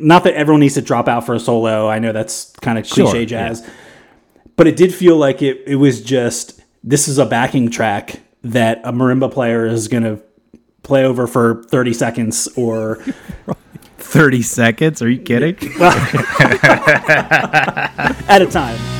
[0.00, 1.88] Not that everyone needs to drop out for a solo.
[1.88, 3.68] I know that's kind of Sure, cliche jazz,
[4.56, 5.62] but it did feel like it.
[5.66, 10.20] It was just this is a backing track that a marimba player is going to
[10.82, 13.02] play over for thirty seconds or
[13.98, 15.02] 30 seconds?
[15.02, 15.56] Are you kidding?
[18.28, 18.99] at a time.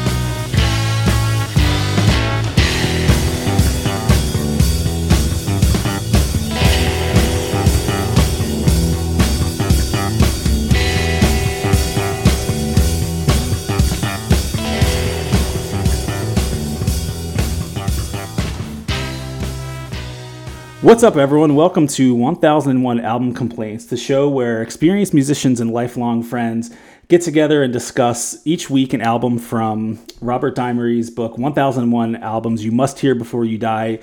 [20.82, 21.56] What's up, everyone?
[21.56, 26.70] Welcome to 1001 Album Complaints, the show where experienced musicians and lifelong friends
[27.08, 32.72] get together and discuss each week an album from Robert Dimery's book, 1001 Albums You
[32.72, 33.98] Must Hear Before You Die.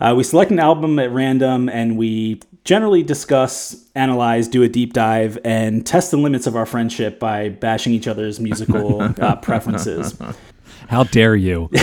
[0.00, 4.94] Uh, we select an album at random and we generally discuss, analyze, do a deep
[4.94, 10.18] dive, and test the limits of our friendship by bashing each other's musical uh, preferences.
[10.88, 11.68] How dare you?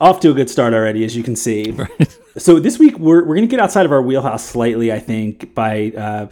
[0.00, 1.76] off to a good start already, as you can see.
[2.38, 5.54] So this week we're, we're going to get outside of our wheelhouse slightly, I think,
[5.54, 6.26] by uh,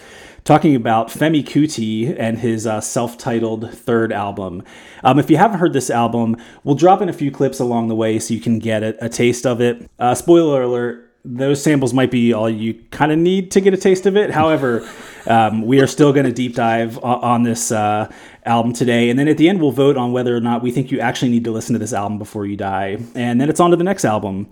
[0.45, 4.63] talking about Femi Kuti and his uh, self-titled third album.
[5.03, 7.95] Um, if you haven't heard this album, we'll drop in a few clips along the
[7.95, 9.91] way so you can get a, a taste of it.
[9.99, 13.79] Uh, spoiler alert: those samples might be all you kind of need to get a
[13.79, 14.31] taste of it.
[14.31, 14.87] However,
[15.27, 18.13] um, we are still going to deep dive on, on this uh,
[18.45, 20.93] album today, and then at the end we'll vote on whether or not we think
[20.93, 23.71] you actually need to listen to this album before you die, and then it's on
[23.71, 24.49] to the next album.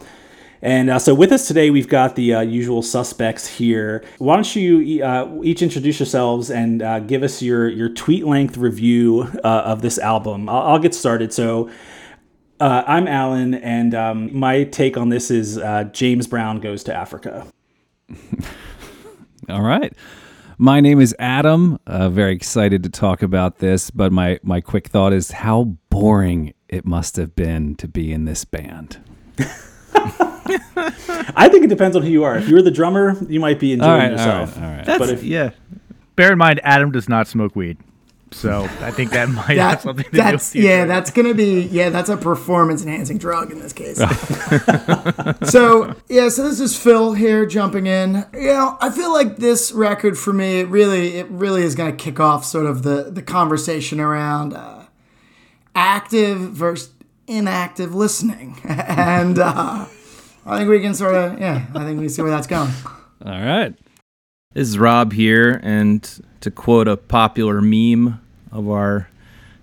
[0.62, 4.04] And uh, so with us today, we've got the uh, usual suspects here.
[4.18, 8.56] Why don't you uh, each introduce yourselves and uh, give us your your tweet length
[8.56, 10.48] review uh, of this album?
[10.48, 11.32] I'll, I'll get started.
[11.32, 11.68] So.
[12.60, 16.94] Uh, I'm Alan, and um, my take on this is uh, James Brown goes to
[16.94, 17.44] Africa.
[19.48, 19.92] All right.
[20.58, 21.80] My name is Adam.
[21.88, 26.54] Uh, very excited to talk about this, but my, my quick thought is how boring
[26.68, 28.98] it must have been to be in this band.
[29.94, 32.36] I think it depends on who you are.
[32.36, 34.56] If you're the drummer, you might be enjoying All right, yourself.
[34.56, 34.84] right, all right.
[34.86, 35.50] That's, But if- yeah.
[36.16, 37.78] Bear in mind, Adam does not smoke weed,
[38.32, 40.68] so I think that might have That, something to do that's with you.
[40.68, 43.96] yeah, that's gonna be yeah, that's a performance enhancing drug in this case.
[45.50, 48.26] so yeah, so this is Phil here jumping in.
[48.34, 51.92] You know, I feel like this record for me, it really, it really is gonna
[51.94, 54.84] kick off sort of the the conversation around uh,
[55.74, 56.91] active versus
[57.26, 59.86] inactive listening, and uh,
[60.46, 62.70] I think we can sort of yeah, I think we see where that's going.
[63.24, 63.74] All right.
[64.54, 66.02] This is Rob here, and
[66.40, 69.08] to quote a popular meme of our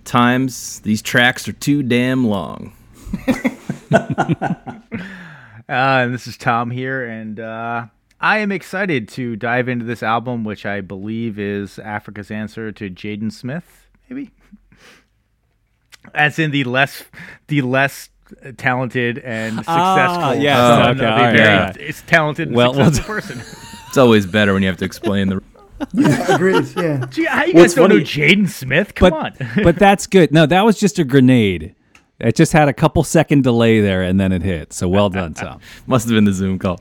[0.04, 2.72] times, these tracks are too damn long.
[5.70, 7.86] Uh, and this is Tom here, and uh,
[8.20, 12.90] I am excited to dive into this album, which I believe is Africa's answer to
[12.90, 14.32] Jaden Smith, maybe,
[16.14, 17.04] as in the less
[17.48, 18.10] the less
[18.56, 19.74] talented and successful.
[19.76, 21.72] Ah, yes, son okay, of all a right, very yeah.
[21.78, 23.40] it's talented and Well, well, person.
[23.88, 25.42] It's always better when you have to explain the.
[25.94, 26.66] Yeah, agreed.
[26.76, 27.06] Yeah.
[27.10, 28.94] Gee, how you What's guys don't know funny- Jaden Smith?
[28.94, 29.50] Come But, on.
[29.64, 30.30] but that's good.
[30.30, 31.74] No, that was just a grenade.
[32.20, 34.72] It just had a couple second delay there and then it hit.
[34.74, 35.58] So well done, Tom.
[35.88, 36.78] Must have been the Zoom call.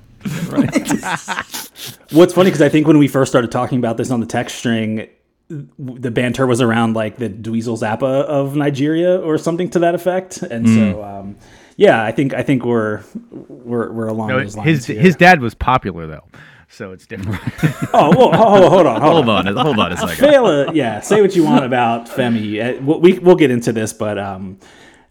[2.12, 4.58] What's funny because I think when we first started talking about this on the text
[4.58, 5.08] string,
[5.50, 10.42] the banter was around like the Dweezil Zappa of Nigeria or something to that effect,
[10.44, 11.38] and so um,
[11.76, 13.02] yeah, I think I think we're
[13.32, 14.68] we're we're along No, those lines.
[14.70, 15.00] his here.
[15.02, 16.26] his dad was popular though,
[16.68, 17.40] so it's different.
[17.94, 19.48] oh, whoa, hold, hold on, hold, Hold on.
[19.48, 20.24] on, hold on a second.
[20.24, 22.60] Fela, yeah, say what you want about Femi.
[22.80, 24.60] Uh, we'll- we we'll get into this, but um,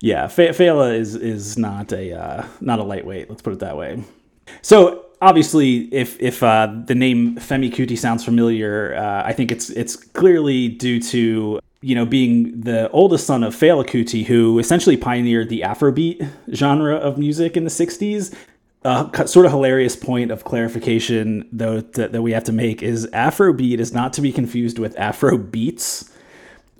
[0.00, 3.28] yeah, Fe- Fela is is not a uh, not a lightweight.
[3.28, 4.04] Let's put it that way.
[4.62, 9.70] So obviously, if if uh, the name Femi Kuti sounds familiar, uh, I think it's
[9.70, 14.96] it's clearly due to you know being the oldest son of Fela Kuti, who essentially
[14.96, 18.34] pioneered the Afrobeat genre of music in the '60s.
[18.84, 23.08] A sort of hilarious point of clarification, though, that, that we have to make is
[23.08, 26.08] Afrobeat is not to be confused with Afro beats,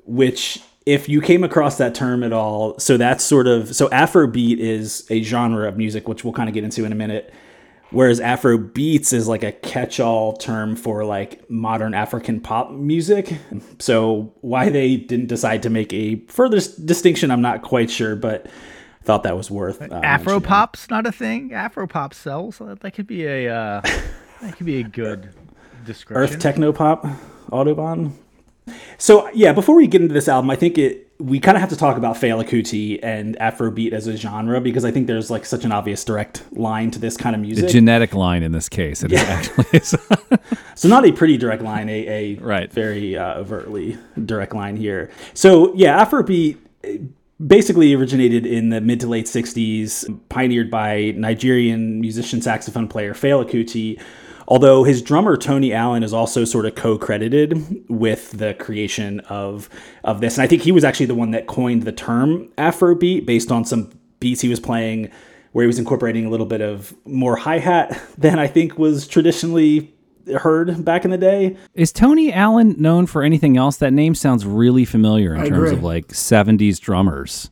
[0.05, 4.59] which if you came across that term at all, so that's sort of so Afrobeat
[4.59, 7.35] is a genre of music, which we'll kind of get into in a minute.
[7.91, 13.35] Whereas Afro beats is like a catch-all term for like modern African pop music.
[13.79, 18.15] So why they didn't decide to make a further s- distinction, I'm not quite sure,
[18.15, 21.55] but I thought that was worth uh, Afro pop's not a thing.
[21.55, 22.59] Afro pop sells.
[22.59, 23.81] That that could be a uh,
[24.43, 25.31] that could be a good
[25.87, 26.23] description.
[26.23, 27.07] Earth Techno Pop
[27.51, 28.13] Autobahn.
[28.99, 31.71] So yeah, before we get into this album, I think it we kind of have
[31.71, 35.45] to talk about Fela Kuti and Afrobeat as a genre because I think there's like
[35.45, 37.67] such an obvious direct line to this kind of music.
[37.67, 39.03] The genetic line in this case.
[39.03, 39.81] It is actually.
[40.77, 42.73] So not a pretty direct line, a, a Right.
[42.73, 45.11] very uh, overtly direct line here.
[45.35, 46.99] So yeah, Afrobeat eh,
[47.45, 53.45] basically originated in the mid to late 60s, pioneered by Nigerian musician saxophone player Fela
[53.45, 54.01] Kuti.
[54.49, 59.69] Although his drummer Tony Allen is also sort of co-credited with the creation of
[60.05, 63.27] of this, and I think he was actually the one that coined the term Afrobeat
[63.27, 63.91] based on some
[64.21, 65.11] beats he was playing,
[65.53, 69.07] where he was incorporating a little bit of more hi hat than I think was
[69.07, 69.95] traditionally
[70.41, 71.57] heard back in the day.
[71.75, 73.77] Is Tony Allen known for anything else?
[73.77, 75.77] That name sounds really familiar in I terms agree.
[75.77, 77.51] of like 70s drummers.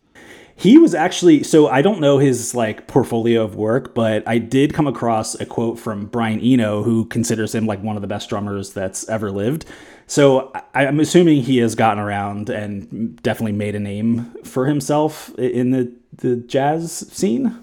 [0.59, 4.73] He was actually so I don't know his like portfolio of work, but I did
[4.73, 8.31] come across a quote from Brian Eno, who considers him like one of the best
[8.31, 9.67] drummers that's ever lived.
[10.07, 15.71] So I'm assuming he has gotten around and definitely made a name for himself in
[15.71, 17.63] the the jazz scene.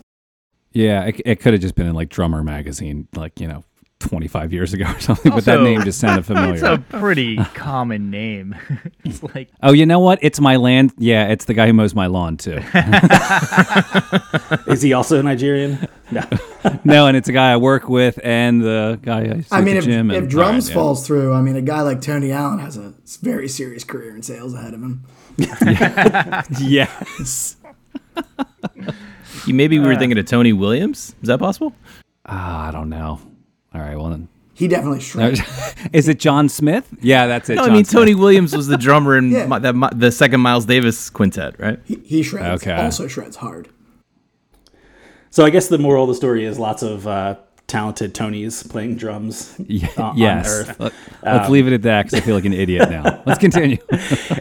[0.73, 3.63] Yeah, it, it could have just been in like Drummer magazine, like, you know,
[4.03, 6.53] 25 years ago or something, but that name just sounded familiar.
[6.53, 6.83] It's familiar.
[6.89, 8.55] a pretty common name.
[9.03, 10.19] it's like oh, you know what?
[10.21, 10.93] It's my land.
[10.97, 12.59] Yeah, it's the guy who mows my lawn too.
[14.67, 15.87] Is he also Nigerian?
[16.11, 16.23] No.
[16.83, 19.63] no, and it's a guy I work with and the guy I, see I at
[19.63, 20.11] mean, the if, gym.
[20.11, 20.73] if and, drums Alright, yeah.
[20.73, 24.21] falls through, I mean, a guy like Tony Allen has a very serious career in
[24.21, 25.03] sales ahead of him.
[26.59, 27.57] Yes.
[29.45, 31.15] You maybe we were thinking of Tony Williams.
[31.21, 31.73] Is that possible?
[32.25, 33.19] Ah, I don't know.
[33.73, 34.27] All right, well then.
[34.55, 35.41] He definitely shreds.
[35.93, 36.87] Is it John Smith?
[37.01, 37.55] Yeah, that's it.
[37.55, 38.01] No, I mean Smith.
[38.01, 39.47] Tony Williams was the drummer in Yeah.
[39.47, 41.79] my, that, my, the second Miles Davis quintet, right?
[41.85, 42.61] He, he shreds.
[42.61, 42.75] Okay.
[42.75, 43.69] Also shreds hard.
[45.31, 47.35] So I guess the moral of the story is lots of uh,
[47.67, 50.47] talented Tonys playing drums Yeah, on, on yes.
[50.47, 50.79] Earth.
[50.79, 50.93] Let,
[51.23, 53.23] us leave it at that because I feel like an idiot now.
[53.25, 53.77] Let's continue.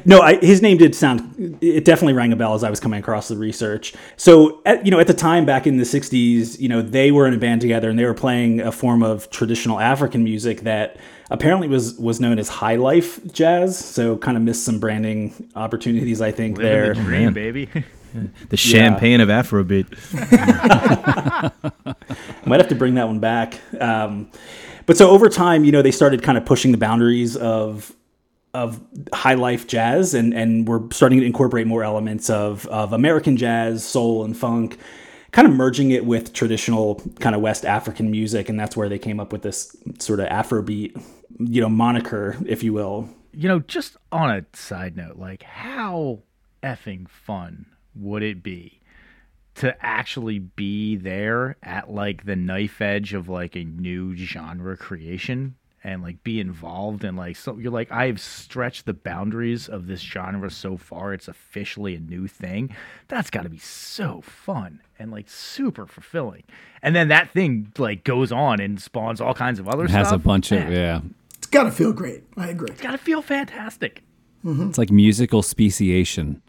[0.05, 1.59] No, I, his name did sound.
[1.61, 3.95] It definitely rang a bell as I was coming across the research.
[4.17, 7.27] So, at, you know, at the time back in the '60s, you know, they were
[7.29, 10.97] in a band together and they were playing a form of traditional African music that
[11.31, 13.79] apparently was was known as high life jazz.
[13.79, 16.59] So, kind of missed some branding opportunities, I think.
[16.59, 17.69] there, the dream, baby.
[18.49, 19.89] The champagne of Afrobeat.
[22.47, 23.61] might have to bring that one back.
[23.81, 24.31] Um,
[24.87, 27.95] but so over time, you know, they started kind of pushing the boundaries of
[28.55, 28.81] of
[29.15, 33.85] high life jazz, and and we're starting to incorporate more elements of of American jazz,
[33.85, 34.77] soul, and funk,
[35.31, 38.99] kind of merging it with traditional kind of West African music, and that's where they
[38.99, 41.01] came up with this sort of Afrobeat,
[41.39, 43.09] you know, moniker, if you will.
[43.33, 46.19] you know, just on a side note, like how
[46.63, 48.81] effing fun would it be?
[49.57, 55.57] To actually be there at like the knife edge of like a new genre creation
[55.85, 60.01] and like be involved and like so you're like I've stretched the boundaries of this
[60.01, 62.75] genre so far it's officially a new thing.
[63.09, 66.45] That's got to be so fun and like super fulfilling.
[66.83, 70.05] And then that thing like goes on and spawns all kinds of other It stuff
[70.07, 71.01] has a bunch of yeah.
[71.37, 72.23] It's got to feel great.
[72.39, 72.69] I agree.
[72.71, 74.03] it's got to feel fantastic.
[74.45, 76.43] It's like musical speciation,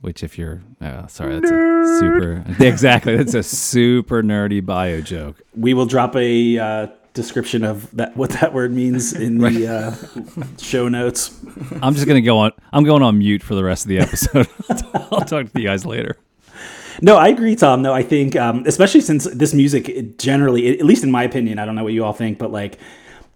[0.00, 3.16] which if you're uh, sorry, that's a super exactly.
[3.16, 5.40] That's a super nerdy bio joke.
[5.56, 10.56] We will drop a uh, description of that what that word means in the uh,
[10.58, 11.38] show notes.
[11.82, 12.52] I'm just gonna go on.
[12.72, 14.48] I'm going on mute for the rest of the episode.
[15.12, 16.16] I'll talk to you guys later.
[17.02, 17.80] No, I agree, Tom.
[17.82, 21.64] No, I think, um, especially since this music generally, at least in my opinion, I
[21.64, 22.78] don't know what you all think, but like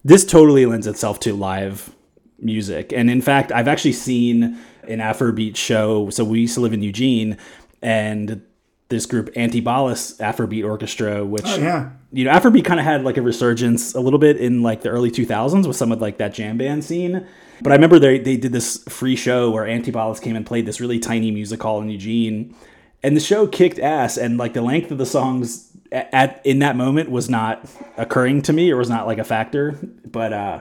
[0.04, 1.94] this totally lends itself to live
[2.38, 2.92] music.
[2.92, 4.58] And in fact, I've actually seen
[4.88, 6.10] an Afrobeat show.
[6.10, 7.36] So we used to live in Eugene,
[7.82, 8.42] and
[8.88, 11.90] this group Antibalas Afrobeat Orchestra, which Oh, yeah.
[12.12, 14.90] you know, Afrobeat kind of had like a resurgence a little bit in like the
[14.90, 17.26] early 2000s with some of like that jam band scene.
[17.62, 20.80] But I remember they, they did this free show where Antibalas came and played this
[20.80, 22.54] really tiny music hall in Eugene.
[23.02, 24.16] And the show kicked ass.
[24.18, 28.42] And like the length of the songs at, at in that moment was not occurring
[28.42, 29.78] to me or was not like a factor.
[30.04, 30.60] But uh,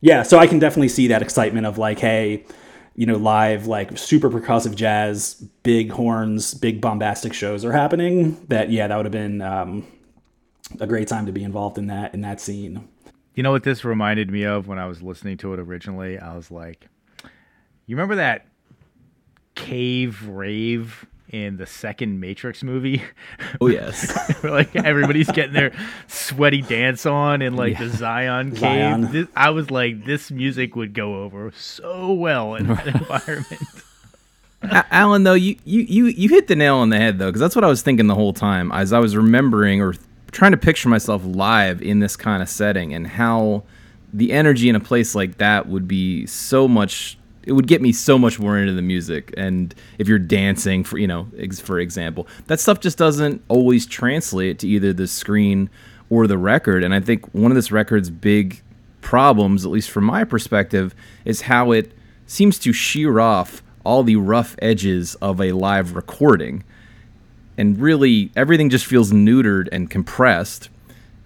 [0.00, 2.44] yeah, so I can definitely see that excitement of like, hey,
[2.94, 8.44] you know, live, like super percussive jazz, big horns, big bombastic shows are happening.
[8.48, 9.86] That, yeah, that would have been um,
[10.80, 12.88] a great time to be involved in that in that scene.
[13.34, 16.18] You know what this reminded me of when I was listening to it originally?
[16.18, 16.86] I was like,
[17.86, 18.46] you remember that
[19.54, 23.02] cave rave in the second Matrix movie?
[23.60, 24.12] Oh yes.
[24.42, 25.72] Where like everybody's getting their
[26.06, 28.60] sweaty dance on in like the Zion cave.
[28.60, 29.12] Zion.
[29.12, 33.62] This, I was like, this music would go over so well in that environment.
[34.92, 37.56] Alan, though, you, you, you, you hit the nail on the head, though, because that's
[37.56, 39.94] what I was thinking the whole time as I was remembering or
[40.30, 43.64] trying to picture myself live in this kind of setting and how
[44.12, 47.92] the energy in a place like that would be so much it would get me
[47.92, 49.32] so much more into the music.
[49.36, 53.86] And if you're dancing, for you know, ex- for example, that stuff just doesn't always
[53.86, 55.68] translate to either the screen
[56.10, 56.84] or the record.
[56.84, 58.62] And I think one of this record's big
[59.00, 60.94] problems, at least from my perspective,
[61.24, 61.92] is how it
[62.26, 66.62] seems to shear off all the rough edges of a live recording.
[67.58, 70.68] And really, everything just feels neutered and compressed.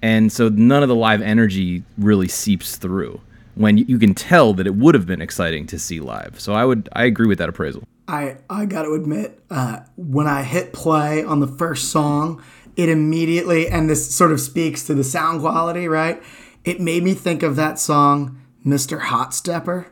[0.02, 3.20] And so none of the live energy really seeps through
[3.57, 6.39] when you can tell that it would have been exciting to see live.
[6.39, 7.83] So I would I agree with that appraisal.
[8.07, 12.41] I I got to admit, uh, when I hit play on the first song,
[12.77, 16.23] it immediately and this sort of speaks to the sound quality, right?
[16.65, 19.01] It made me think of that song, "Mr.
[19.01, 19.87] Hot Stepper,"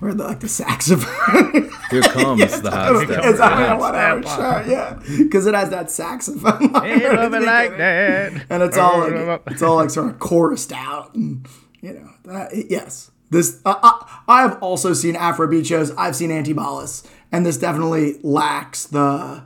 [0.00, 1.70] where the, like the saxophone.
[1.90, 3.20] Here comes the hot stepper.
[3.28, 6.72] it's a whatever, sure, yeah, because it has that saxophone.
[6.72, 8.46] line Hey, love it like that.
[8.50, 11.46] and it's all like it's all like sort of chorused out, and
[11.86, 15.92] you know, that, yes, this uh, I, I have also seen Afrobeat shows.
[15.92, 19.44] I've seen Antibalas, and this definitely lacks the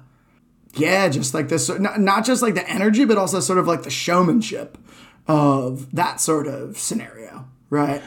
[0.75, 3.83] yeah, just like this, not, not just like the energy, but also sort of like
[3.83, 4.79] the showmanship
[5.27, 8.03] of that sort of scenario, right?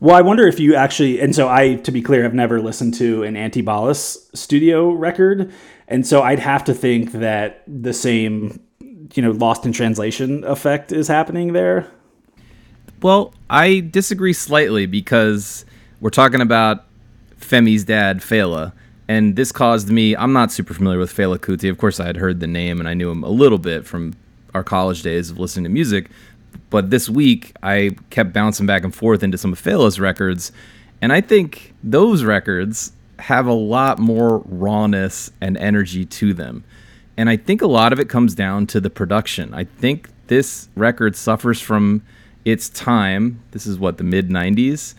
[0.00, 2.94] Well, I wonder if you actually, and so I, to be clear, have never listened
[2.94, 5.52] to an Antibalas studio record,
[5.86, 8.60] and so I'd have to think that the same,
[9.14, 11.90] you know, lost in translation effect is happening there.
[13.00, 15.64] Well, I disagree slightly because
[16.00, 16.84] we're talking about
[17.38, 18.72] Femi's dad, Fela,
[19.06, 20.16] and this caused me.
[20.16, 21.70] I'm not super familiar with Fela Kuti.
[21.70, 24.14] Of course, I had heard the name and I knew him a little bit from
[24.52, 26.10] our college days of listening to music.
[26.70, 30.50] But this week, I kept bouncing back and forth into some of Fela's records,
[31.00, 36.64] and I think those records have a lot more rawness and energy to them.
[37.16, 39.54] And I think a lot of it comes down to the production.
[39.54, 42.02] I think this record suffers from
[42.48, 43.42] its time.
[43.50, 44.94] This is what the mid 90s.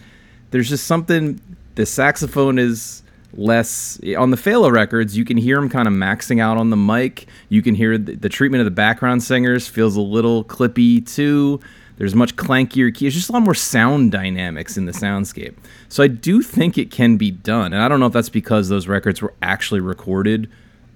[0.52, 1.40] There's just something
[1.76, 3.04] the saxophone is
[3.34, 6.76] less on the Fela records you can hear him kind of maxing out on the
[6.76, 11.06] mic you can hear the, the treatment of the background singers feels a little clippy
[11.06, 11.60] too
[12.00, 13.06] there's much clankier key.
[13.06, 15.56] There's just a lot more sound dynamics in the soundscape.
[15.90, 17.74] So I do think it can be done.
[17.74, 20.50] And I don't know if that's because those records were actually recorded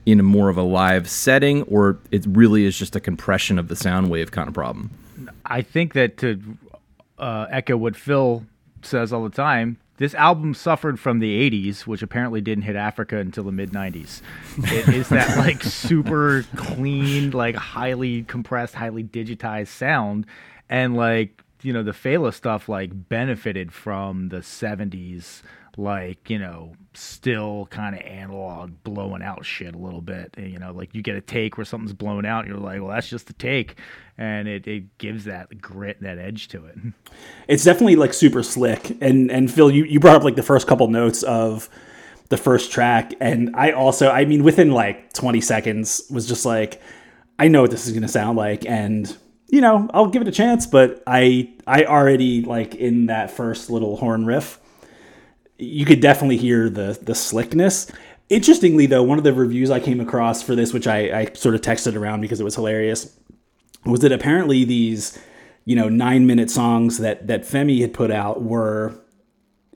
[0.06, 3.68] in a more of a live setting or it really is just a compression of
[3.68, 4.92] the sound wave kind of problem.
[5.46, 6.42] I think that to
[7.18, 8.46] uh, echo what Phil
[8.82, 13.18] says all the time, this album suffered from the 80s, which apparently didn't hit Africa
[13.18, 14.22] until the mid 90s.
[14.58, 20.26] It is that like super clean, like highly compressed, highly digitized sound.
[20.70, 25.44] And like, you know, the Fela stuff like benefited from the 70s,
[25.78, 30.34] like, you know, still kind of analog blowing out shit a little bit.
[30.38, 32.92] Eh, you know, like you get a take where something's blown out, you're like, well,
[32.92, 33.78] that's just the take.
[34.18, 36.78] And it, it gives that grit, that edge to it.
[37.48, 38.98] It's definitely like super slick.
[39.02, 41.70] And and Phil, you, you brought up like the first couple notes of
[42.30, 46.82] the first track, and I also, I mean, within like 20 seconds, was just like,
[47.38, 49.16] I know what this is gonna sound like, and
[49.50, 50.66] you know, I'll give it a chance.
[50.66, 54.60] But I I already like in that first little horn riff,
[55.64, 57.92] you could definitely hear the the slickness.
[58.30, 61.56] Interestingly, though, one of the reviews I came across for this, which I, I sort
[61.56, 63.18] of texted around because it was hilarious,
[63.86, 65.20] was that apparently these,
[65.66, 68.94] you know, nine minute songs that that Femi had put out were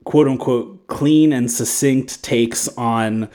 [0.05, 3.29] quote unquote clean and succinct takes on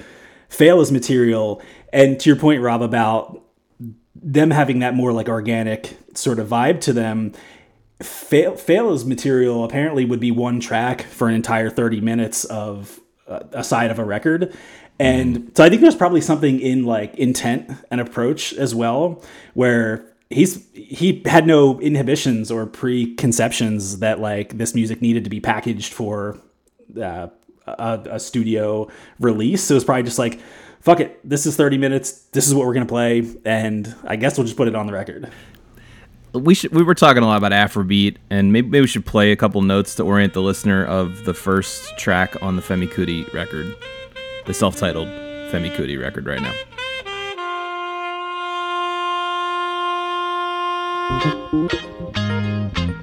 [0.49, 1.63] Fela's material.
[1.93, 3.45] And to your point, Rob, about
[4.15, 7.33] them having that more like organic sort of vibe to them,
[8.03, 13.41] Fa- Fela's material apparently would be one track for an entire 30 minutes of uh,
[13.53, 14.55] a side of a record.
[14.99, 19.23] And so I think there's probably something in like intent and approach as well,
[19.55, 25.41] where he's he had no inhibitions or preconceptions that like this music needed to be
[25.41, 26.39] packaged for
[27.01, 27.29] uh,
[27.67, 29.65] a, a studio release.
[29.65, 30.41] So it's probably just like,
[30.81, 32.13] fuck it, this is 30 minutes.
[32.33, 34.93] This is what we're gonna play, and I guess we'll just put it on the
[34.93, 35.31] record.
[36.35, 39.33] We should we were talking a lot about Afrobeat, and maybe, maybe we should play
[39.33, 43.31] a couple notes to orient the listener of the first track on the Femi Kuti
[43.35, 43.77] record,
[44.47, 46.55] the self-titled Femi Kuti record right now.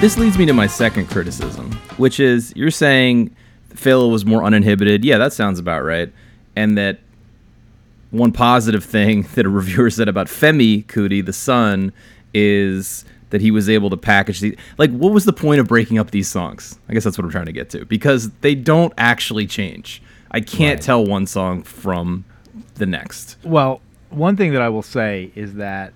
[0.00, 3.36] This leads me to my second criticism, which is you're saying
[3.74, 5.04] Fela was more uninhibited.
[5.04, 6.10] Yeah, that sounds about right.
[6.56, 7.00] And that
[8.10, 11.92] one positive thing that a reviewer said about Femi Kuti, the son,
[12.32, 14.90] is that he was able to package the like.
[14.90, 16.78] What was the point of breaking up these songs?
[16.88, 20.02] I guess that's what I'm trying to get to because they don't actually change.
[20.30, 20.82] I can't Right.
[20.82, 22.24] tell one song from
[22.76, 23.36] the next.
[23.44, 25.92] Well, one thing that I will say is that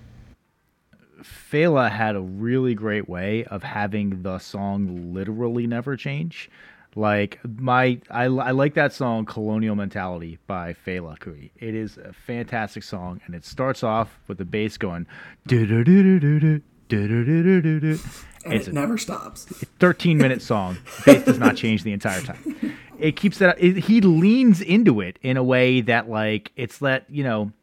[1.55, 6.49] Fela had a really great way of having the song literally never change.
[6.97, 11.51] Like my, I, I like that song "Colonial Mentality" by Fela Kuti.
[11.57, 15.07] It is a fantastic song, and it starts off with the bass going.
[18.43, 19.45] And It's it a never stops.
[19.79, 20.77] 13 minute song.
[21.05, 22.77] Bass does not change the entire time.
[22.99, 23.55] It keeps that.
[23.63, 27.53] It, he leans into it in a way that, like, it's that you know,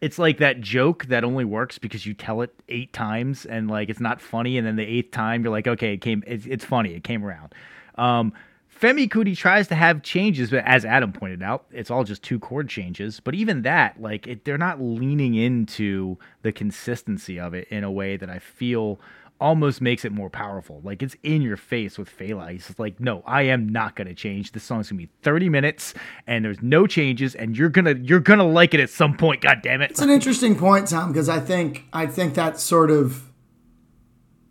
[0.00, 3.88] it's like that joke that only works because you tell it eight times and like
[3.88, 6.22] it's not funny, and then the eighth time you're like, okay, it came.
[6.26, 6.94] It's, it's funny.
[6.94, 7.54] It came around.
[7.96, 8.32] Um,
[8.80, 12.38] Femi Kuti tries to have changes, but as Adam pointed out, it's all just two
[12.38, 13.18] chord changes.
[13.18, 17.90] But even that, like, it, they're not leaning into the consistency of it in a
[17.90, 19.00] way that I feel
[19.40, 20.80] almost makes it more powerful.
[20.82, 22.50] Like it's in your face with Fela.
[22.50, 24.52] He's like, no, I am not gonna change.
[24.52, 25.94] This song's gonna be 30 minutes
[26.26, 29.40] and there's no changes, and you're gonna you're gonna like it at some point.
[29.40, 29.90] God damn it!
[29.90, 33.28] It's an interesting point, Tom, because I think I think that sort of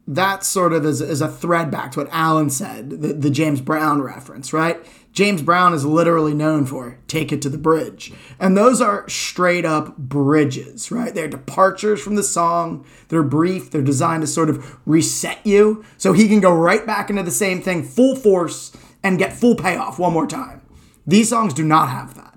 [0.07, 3.59] that sort of is, is a thread back to what Alan said, the, the James
[3.59, 4.83] Brown reference, right?
[5.17, 8.13] James Brown is literally known for take it to the bridge.
[8.39, 11.11] And those are straight up bridges, right?
[11.11, 12.85] They're departures from the song.
[13.07, 13.71] They're brief.
[13.71, 17.31] They're designed to sort of reset you so he can go right back into the
[17.31, 18.71] same thing full force
[19.01, 20.61] and get full payoff one more time.
[21.07, 22.36] These songs do not have that.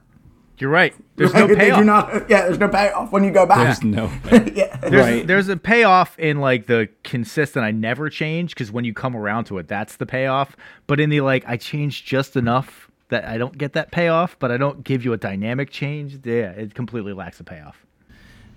[0.60, 0.94] You're right.
[1.16, 1.78] There's no They payoff.
[1.78, 3.58] do not, yeah, there's no payoff when you go back.
[3.80, 4.06] There's no.
[4.24, 5.26] there's, Right.
[5.26, 9.44] there's a payoff in like the consistent I never change because when you come around
[9.46, 10.56] to it, that's the payoff.
[10.86, 14.50] But in the like I changed just enough that I don't get that payoff, but
[14.52, 16.18] I don't give you a dynamic change.
[16.24, 17.84] Yeah, it completely lacks a payoff.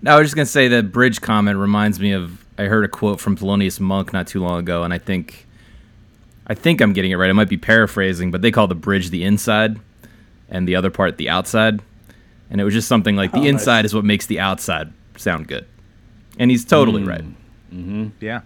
[0.02, 2.90] No, I was just gonna say that bridge comment reminds me of I heard a
[2.90, 5.48] quote from Thelonious Monk not too long ago, and I think
[6.46, 7.30] I think I'm getting it right.
[7.30, 9.80] I might be paraphrasing, but they call the bridge the inside
[10.50, 11.82] and the other part the outside.
[12.50, 13.50] And it was just something like the Oh, nice.
[13.54, 15.66] inside is what makes the outside sound good.
[16.38, 17.24] And he's totally right.
[18.20, 18.42] Yeah.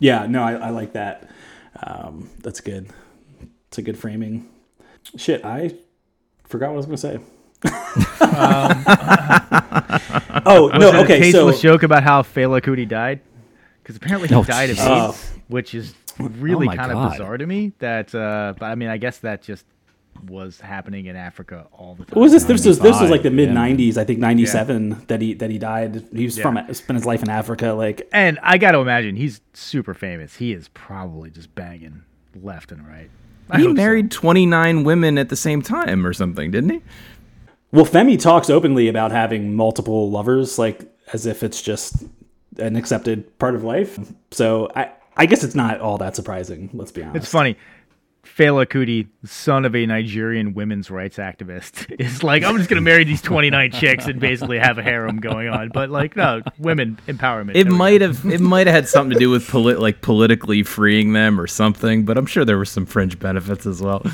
[0.00, 1.28] Yeah, no, I, I like that.
[1.82, 2.88] Um, that's good.
[3.68, 4.48] It's a good framing.
[5.16, 5.74] Shit, I
[6.44, 7.18] forgot what I was going to say.
[10.46, 11.18] oh Was no, a okay.
[11.32, 13.20] So tasteless joke about how Fela Kuti died?
[13.82, 15.08] Because apparently he Oh, died of jeez.
[15.08, 17.72] AIDS, which is really Oh my kind of bizarre to me.
[17.78, 19.64] That, uh, but I mean, I guess that just
[20.26, 22.14] was happening in Africa all the time.
[22.16, 22.44] what was this?
[22.44, 23.48] This was this was like the 95, mid
[23.80, 23.90] yeah.
[23.92, 23.96] '90s.
[23.98, 26.04] I think '97 that he that he died.
[26.12, 27.72] He was from spent his life in Africa.
[27.72, 30.36] Like And I got to imagine he's super famous.
[30.36, 32.02] He is probably just banging
[32.42, 33.10] left and right.
[33.50, 33.74] I He hope so.
[33.74, 36.82] married 29 women at the same time or something, didn't he?
[37.72, 42.04] Well, Femi talks openly about having multiple lovers, like as if it's just
[42.58, 43.98] an accepted part of life.
[44.30, 46.70] So I, I guess it's not all that surprising.
[46.72, 47.16] Let's be honest.
[47.24, 47.56] It's funny.
[48.36, 53.04] Fela Kuti, son of a Nigerian women's rights activist, is like, I'm just gonna marry
[53.04, 55.70] these 29 chicks and basically have a harem going on.
[55.70, 57.56] But like, no, women empowerment.
[57.56, 61.12] It might have it might have had something to do with polit- like politically freeing
[61.12, 64.02] them or something, but I'm sure there were some fringe benefits as well.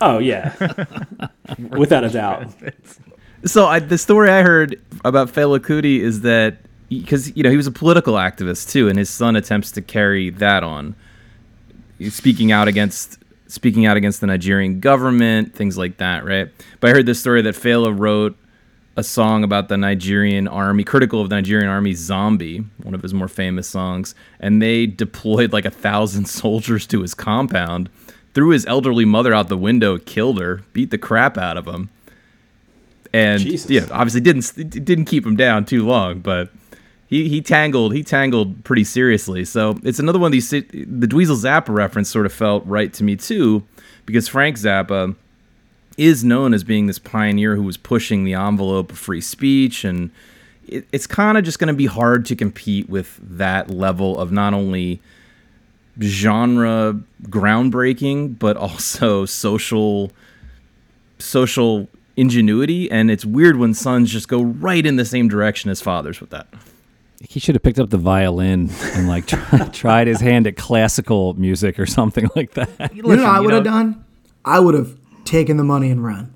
[0.00, 0.54] Oh yeah,
[1.70, 2.46] without a doubt.
[3.44, 6.58] So I, the story I heard about Fela Kuti is that
[6.88, 10.30] because you know he was a political activist too, and his son attempts to carry
[10.30, 10.94] that on,
[12.10, 16.48] speaking out against speaking out against the Nigerian government, things like that, right?
[16.80, 18.36] But I heard this story that Fela wrote
[18.96, 23.12] a song about the Nigerian army, critical of the Nigerian army, "Zombie," one of his
[23.12, 27.90] more famous songs, and they deployed like a thousand soldiers to his compound,
[28.34, 31.90] threw his elderly mother out the window, killed her, beat the crap out of him
[33.12, 33.70] and Jesus.
[33.70, 36.50] yeah, obviously didn't didn't keep him down too long, but
[37.08, 39.44] he he tangled he tangled pretty seriously.
[39.44, 43.02] So it's another one of these the Dweezil Zappa reference sort of felt right to
[43.02, 43.64] me too,
[44.06, 45.16] because Frank Zappa
[45.96, 50.10] is known as being this pioneer who was pushing the envelope of free speech and
[50.68, 54.30] it, it's kind of just going to be hard to compete with that level of
[54.30, 55.00] not only
[56.00, 60.12] genre groundbreaking but also social
[61.18, 65.80] social ingenuity and it's weird when sons just go right in the same direction as
[65.80, 66.46] fathers with that
[67.20, 71.34] He should have picked up the violin and like try, tried his hand at classical
[71.34, 72.94] music or something like that.
[72.94, 74.04] You know what I you would have done?
[74.44, 76.32] I would have taken the money and run.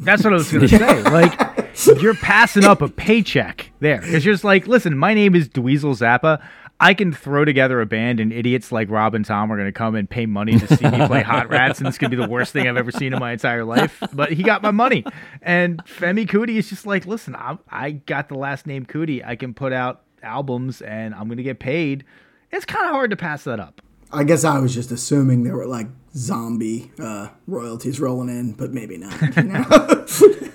[0.00, 1.02] That's what I was gonna say.
[1.10, 5.48] Like, you're passing up a paycheck there because you're just like, listen, my name is
[5.48, 6.42] Dweezil Zappa.
[6.80, 9.72] I can throw together a band and idiots like Rob and Tom are going to
[9.72, 12.22] come and pay money to see me play Hot Rats, and it's going to be
[12.22, 14.02] the worst thing I've ever seen in my entire life.
[14.12, 15.04] But he got my money,
[15.40, 19.24] and Femi Kuti is just like, listen, I, I got the last name Kuti.
[19.24, 22.04] I can put out albums, and I'm going to get paid.
[22.50, 23.80] It's kind of hard to pass that up.
[24.12, 28.72] I guess I was just assuming there were like zombie uh, royalties rolling in, but
[28.72, 29.14] maybe not.
[29.36, 29.64] You know?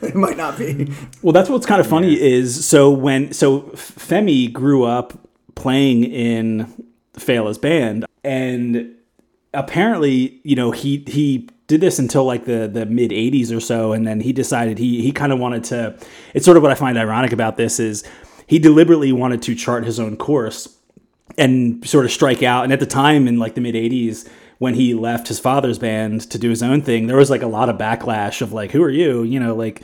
[0.02, 0.92] it might not be.
[1.22, 5.14] Well, that's what's kind of funny is so when so Femi grew up
[5.56, 8.96] playing in Fela's band, and
[9.54, 13.92] apparently, you know, he he did this until like the the mid '80s or so,
[13.92, 15.98] and then he decided he he kind of wanted to.
[16.34, 18.04] It's sort of what I find ironic about this is
[18.50, 20.76] he deliberately wanted to chart his own course
[21.38, 22.64] and sort of strike out.
[22.64, 26.22] And at the time, in like the mid '80s, when he left his father's band
[26.32, 28.82] to do his own thing, there was like a lot of backlash of like, "Who
[28.84, 29.84] are you?" You know, like,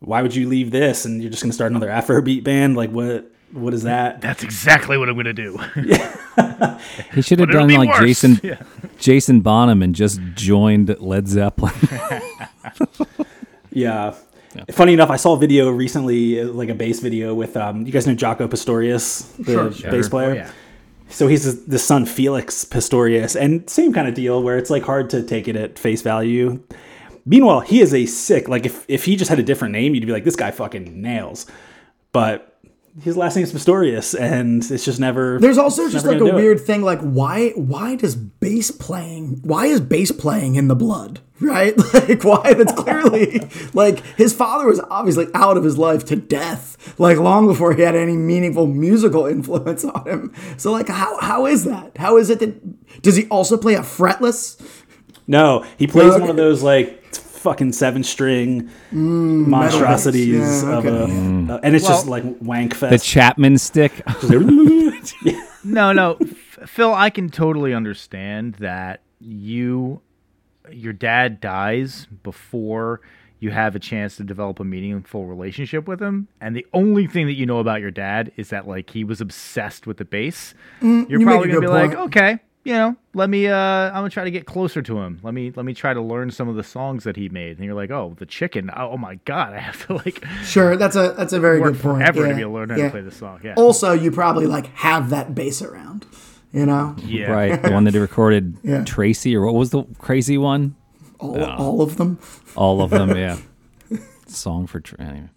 [0.00, 2.76] why would you leave this and you're just gonna start another Afrobeat band?
[2.76, 3.30] Like, what?
[3.52, 4.20] What is that?
[4.20, 5.58] That's exactly what I'm going to do.
[7.14, 8.00] He should have done like worse.
[8.00, 8.60] Jason Yeah.
[8.98, 11.72] Jason Bonham and just joined Led Zeppelin.
[13.70, 14.14] Yeah.
[14.72, 17.92] Funny enough, I saw a video recently, uh, like a bass video with um, you
[17.92, 19.90] guys know Jaco Pastorius, the Sure.
[19.90, 20.30] bass player.
[20.30, 20.50] Oh, yeah.
[21.08, 24.82] So he's his- the son Felix Pastorius, and same kind of deal where it's like
[24.84, 26.60] hard to take it at face value.
[27.26, 28.48] Meanwhile, he is a sick.
[28.48, 31.00] Like if if he just had a different name, you'd be like, this guy fucking
[31.00, 31.46] nails.
[32.12, 32.53] But
[33.02, 35.38] his last name's Pastorius, and it's just never.
[35.40, 36.34] There's also just like a gonna it.
[36.36, 41.20] weird thing, like why why does bass playing why is bass playing in the blood?
[41.40, 41.74] Right?
[41.92, 43.40] Like why that's clearly
[43.74, 47.82] like his father was obviously out of his life to death, like long before he
[47.82, 50.32] had any meaningful musical influence on him.
[50.56, 51.96] So like how how is that?
[51.98, 54.58] How is it that does he also play a fretless?
[55.26, 56.20] No, he plays Okay.
[56.20, 57.03] one of those like
[57.44, 60.62] fucking seven string monstrosities bass.
[60.64, 61.12] Yeah, of okay.
[61.50, 62.90] a, uh, and it's just like wank fest.
[62.90, 62.98] the.
[62.98, 64.02] Chapman stick.
[65.66, 66.18] No, no,
[66.66, 70.02] Phil, I can totally understand that you,
[70.70, 73.00] your dad dies before
[73.40, 77.26] you have a chance to develop a meaningful relationship with him, and the only thing
[77.26, 80.52] that you know about your dad is that like he was obsessed with the bass.
[80.82, 83.46] You're Mm, you probably gonna be good like, okay, you know, let me.
[83.46, 85.20] uh I'm gonna try to get closer to him.
[85.22, 87.56] Let me let me try to learn some of the songs that he made.
[87.58, 88.70] And you're like, oh, the chicken.
[88.74, 91.78] Oh, oh my god, I have to like Sure, that's a that's a very good
[91.78, 91.98] point.
[92.00, 92.84] forever yeah, to be able to learn how yeah.
[92.86, 93.40] to play the song.
[93.44, 93.54] Yeah.
[93.56, 96.06] Also, you probably like have that bass around,
[96.52, 97.30] you know, yeah.
[97.30, 98.82] Right, the one that he recorded Yeah.
[98.84, 100.74] Tracy, or what was the crazy one?
[101.20, 102.18] all, all of them.
[102.56, 103.36] All of them, yeah.
[104.26, 105.28] Song for Tra- anyway.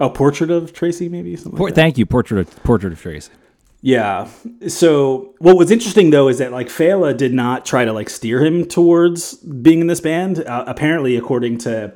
[0.00, 1.56] oh, portrait of Tracy, maybe something.
[1.56, 1.80] Por- like that.
[1.80, 3.32] thank you, portrait of, portrait of Tracy.
[3.80, 4.28] Yeah.
[4.66, 8.44] So what was interesting though is that like Fela did not try to like steer
[8.44, 10.40] him towards being in this band.
[10.40, 11.94] Uh, apparently, according to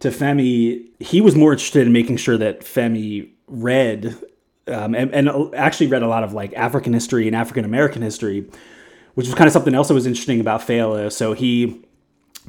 [0.00, 4.16] to Femi, he was more interested in making sure that Femi read
[4.66, 8.48] um, and, and actually read a lot of like African history and African American history,
[9.14, 11.12] which was kind of something else that was interesting about Fela.
[11.12, 11.84] So he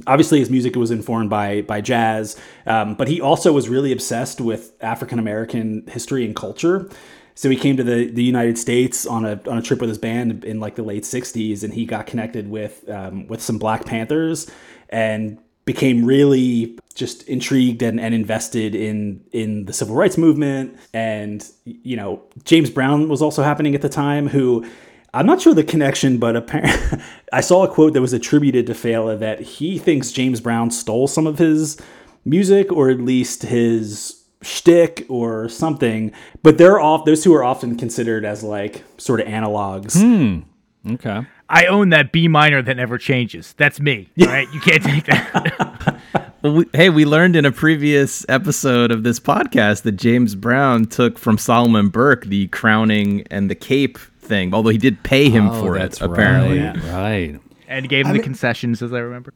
[0.07, 4.41] obviously his music was informed by by jazz, um, but he also was really obsessed
[4.41, 6.89] with African American history and culture.
[7.35, 9.97] So he came to the, the United States on a on a trip with his
[9.97, 13.85] band in like the late '60s, and he got connected with um, with some Black
[13.85, 14.49] Panthers
[14.89, 20.77] and became really just intrigued and, and invested in in the civil rights movement.
[20.93, 24.65] And you know, James Brown was also happening at the time, who
[25.13, 26.99] I'm not sure the connection, but apparently
[27.33, 31.07] I saw a quote that was attributed to Fela that he thinks James Brown stole
[31.07, 31.77] some of his
[32.23, 36.11] music or at least his shtick or something.
[36.43, 39.99] But they're off; those two are often considered as like sort of analogs.
[40.01, 40.93] Hmm.
[40.93, 41.25] Okay.
[41.47, 43.53] I own that B minor that never changes.
[43.57, 44.09] That's me.
[44.21, 45.99] All right, you can't take that.
[46.43, 50.85] Well, we, hey, we learned in a previous episode of this podcast that James Brown
[50.85, 55.49] took from Solomon Burke the crowning and the cape thing, although he did pay him
[55.49, 56.57] Oh, for that's it, apparently.
[56.59, 56.83] Right.
[56.85, 57.39] right.
[57.67, 59.35] and gave him the concessions, as I remember.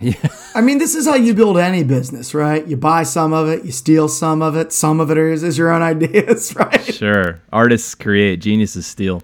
[0.54, 2.66] I mean, this is how you build any business, right?
[2.66, 5.58] You buy some of it, you steal some of it, some of it is, is
[5.58, 6.84] your own ideas, right?
[6.84, 7.40] Sure.
[7.52, 9.22] Artists create, geniuses steal.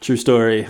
[0.00, 0.66] True story.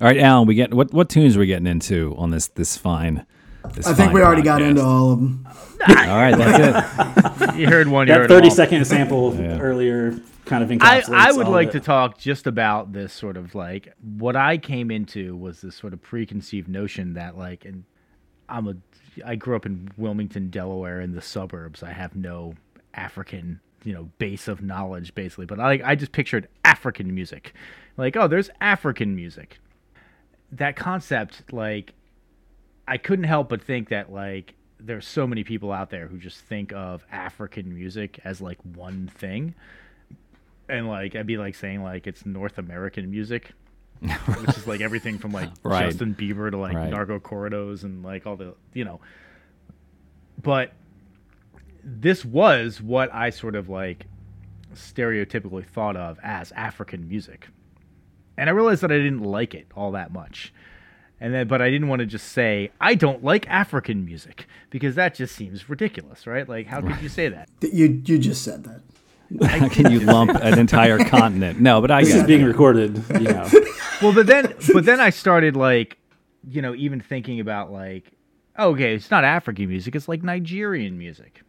[0.00, 2.76] All right, Alan, we get what what tunes are we getting into on this this
[2.76, 3.26] fine?
[3.74, 5.46] This I think fine we already got into all of them.
[5.88, 7.56] All right, that's it.
[7.56, 8.06] You heard one.
[8.06, 8.54] You That heard them 30 all.
[8.54, 11.14] second sample earlier kind of I, encapsulates.
[11.14, 14.90] I would all like to talk just about this sort of like what I came
[14.90, 17.84] into was this sort of preconceived notion that like and
[18.48, 18.76] I'm a
[19.24, 21.82] I grew up in Wilmington, Delaware in the suburbs.
[21.82, 22.54] I have no
[22.94, 27.54] African, you know, base of knowledge basically, but I I just pictured African music.
[27.96, 29.58] Like, oh, there's African music.
[30.52, 31.94] That concept like
[32.86, 36.40] I couldn't help but think that like there's so many people out there who just
[36.40, 39.54] think of African music as like one thing
[40.68, 43.52] and like I'd be like saying like it's North American music,
[44.40, 45.86] which is like everything from like Right.
[45.86, 46.90] Justin Bieber to like Right.
[46.90, 49.00] Narco Corridos and like all the you know.
[50.42, 50.72] But
[51.82, 54.06] this was what I sort of like
[54.74, 57.48] stereotypically thought of as African music,
[58.36, 60.52] and I realized that I didn't like it all that much.
[61.18, 64.96] And then, but I didn't want to just say I don't like African music because
[64.96, 66.46] that just seems ridiculous, right?
[66.46, 67.48] Like, how could you say that?
[67.60, 68.82] That You you just said that.
[69.44, 71.60] How can you lump an entire continent?
[71.60, 72.26] No, but I This get is it.
[72.26, 73.02] being recorded.
[73.14, 73.48] You know.
[74.02, 75.96] well but then but then i started like
[76.48, 78.12] you know even thinking about like
[78.58, 81.40] okay it's not african music it's like nigerian music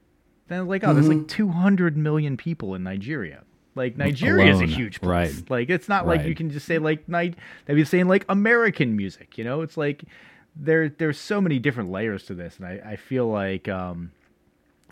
[0.48, 3.44] then like oh there's like 200 million people in nigeria
[3.76, 5.50] like nigeria is a huge place right.
[5.50, 7.36] like it's not like you can just say like night
[7.66, 10.04] they'd be saying like american music you know it's like
[10.56, 14.12] there there's so many different layers to this and i, I feel like um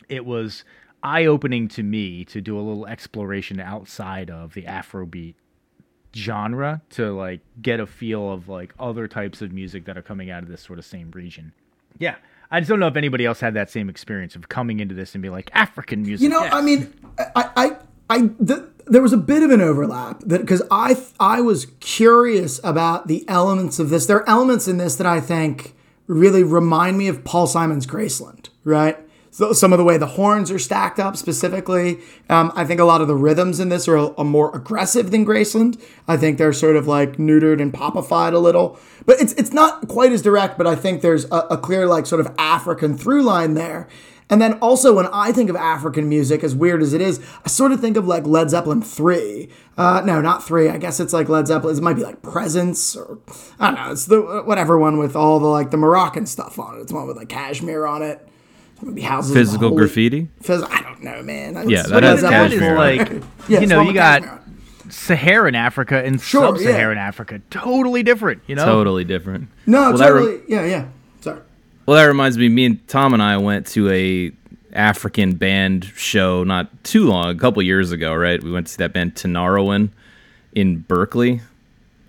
[0.10, 0.66] it was
[1.06, 5.36] eye-opening to me to do a little exploration outside of the afrobeat
[6.16, 10.32] genre to like get a feel of like other types of music that are coming
[10.32, 11.54] out of this sort of same region.
[12.00, 12.16] Yeah.
[12.50, 15.14] I just don't know if anybody else had that same experience of coming into this
[15.14, 16.24] and be like African music.
[16.24, 17.78] You know, yes." I mean, I, I,
[18.10, 22.60] I, the, there was a bit of an overlap that because I, I was curious
[22.64, 24.06] about the elements of this.
[24.06, 25.76] There are elements in this that I think
[26.08, 28.98] really remind me of Paul Simon's Graceland, right?
[29.36, 32.00] So some of the way the horns are stacked up specifically.
[32.30, 35.26] Um, I think a lot of the rhythms in this are a, more aggressive than
[35.26, 35.78] Graceland.
[36.08, 39.90] I think they're sort of like neutered and popified a little, but it's it's not
[39.90, 40.58] quite as direct.
[40.58, 43.90] But I think there's a, a clear like sort of African through line there.
[44.30, 47.50] And then also when I think of African music, as weird as it is, I
[47.50, 49.50] sort of think of like Led Zeppelin three.
[49.78, 50.70] Uh, no, not three.
[50.70, 51.76] I guess it's like Led Zeppelin.
[51.76, 53.20] It might be like Presence or
[53.60, 53.92] I don't know.
[53.92, 56.84] It's the whatever one with all the like the Moroccan stuff on it.
[56.84, 58.26] It's one with like Kashmir on it.
[58.82, 60.28] Maybe houses Physical Holy- graffiti.
[60.44, 61.58] Phys- I don't know, man.
[61.58, 62.62] I- Yeah, that, that, that is
[63.12, 64.42] like Yeah, you know you got Kashmir.
[64.90, 66.48] Saharan Africa and Sure, yeah.
[66.50, 68.42] sub-Saharan Africa, totally different.
[68.48, 69.50] You know, Totally different.
[69.66, 70.42] No, Well, that re- totally.
[70.48, 70.86] yeah, yeah.
[71.22, 71.40] Sorry.
[71.86, 72.50] Well, that reminds me.
[72.50, 74.32] Me and Tom and I went to a
[74.74, 78.14] African band show not too long, a couple years ago.
[78.14, 79.90] Right, we went to see that band Tinariwen
[80.54, 81.42] in Berkeley.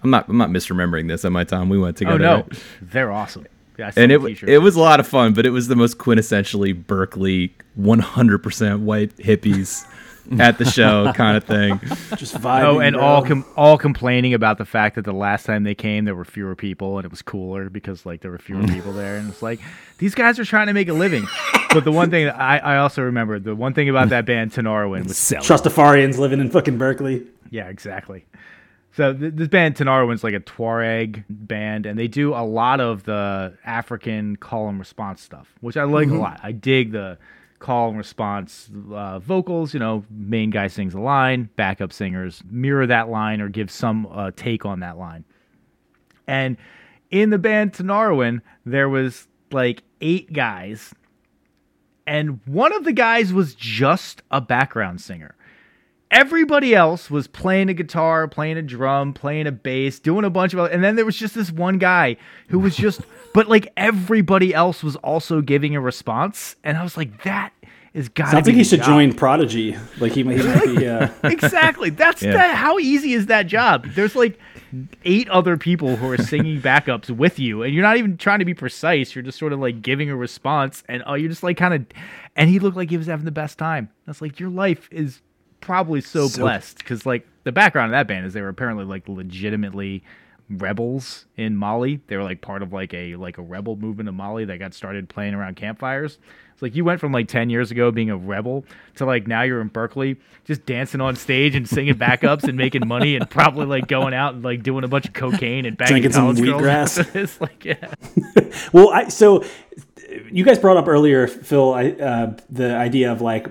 [0.02, 0.28] I'm not.
[0.28, 1.24] I'm not misremembering this.
[1.24, 1.68] Am I, Tom?
[1.68, 2.14] We went together.
[2.14, 2.62] Oh no, right?
[2.82, 3.46] they're awesome.
[3.78, 6.86] Yeah, and it it was a lot of fun, but it was the most quintessentially
[6.86, 9.86] Berkeley, 100% white hippies
[10.40, 11.78] at the show kind of thing.
[12.16, 12.64] Just oh, vibing.
[12.64, 13.04] Oh, and bro.
[13.04, 16.24] all com- all complaining about the fact that the last time they came, there were
[16.24, 18.72] fewer people, and it was cooler because like there were fewer mm.
[18.72, 19.60] people there, and it's like
[19.98, 21.26] these guys are trying to make a living.
[21.70, 24.52] but the one thing that I, I also remember, the one thing about that band
[24.52, 25.46] Tinariwen was Sell it.
[25.46, 27.26] Trustafarians living in fucking Berkeley.
[27.50, 28.24] yeah, exactly.
[28.96, 33.04] So th- this band Tinariwen's like a Tuareg band, and they do a lot of
[33.04, 36.40] the African call and response stuff, which I like a lot.
[36.42, 37.18] I dig the
[37.58, 39.74] call and response uh, vocals.
[39.74, 44.08] You know, main guy sings a line, backup singers mirror that line or give some
[44.10, 45.26] uh, take on that line.
[46.26, 46.56] And
[47.10, 50.94] in the band Tenarwin, there was like eight guys,
[52.06, 55.34] and one of the guys was just a background singer
[56.10, 60.52] everybody else was playing a guitar, playing a drum, playing a bass, doing a bunch
[60.52, 62.16] of other, and then there was just this one guy
[62.48, 63.00] who was just
[63.34, 67.52] but like everybody else was also giving a response and I was like that
[67.92, 69.74] is got Sounds like he should join Prodigy.
[69.98, 70.86] Like he, might- he might be.
[70.86, 71.88] Uh, exactly.
[71.90, 72.32] That's Yeah.
[72.34, 72.54] that.
[72.54, 73.86] How easy is that job?
[73.94, 74.38] There's like
[75.06, 78.44] eight other people who are singing backups with you, and you're not even trying to
[78.44, 79.14] be precise.
[79.14, 81.86] You're just sort of like giving a response, and oh, you're just like kind of.
[82.36, 83.88] And he looked like he was having the best time.
[84.06, 85.22] That's like your life is
[85.60, 89.08] probably so, blessed because like the background of that band is they were apparently like
[89.08, 90.02] legitimately
[90.48, 92.00] rebels in Mali.
[92.06, 94.74] They were like part of like a like a rebel movement in Mali that got
[94.74, 96.18] started playing around campfires.
[96.52, 98.64] It's like you went from like 10 years ago being a rebel
[98.94, 102.88] to like now you're in Berkeley just dancing on stage and singing backups and making
[102.88, 106.12] money and probably like going out and like doing a bunch of cocaine and Drinking
[106.12, 107.14] some wheatgrass.
[107.14, 107.92] it's like yeah.
[108.72, 109.44] well, I so
[110.30, 113.48] you guys brought up earlier, Phil, I, uh, the idea of like.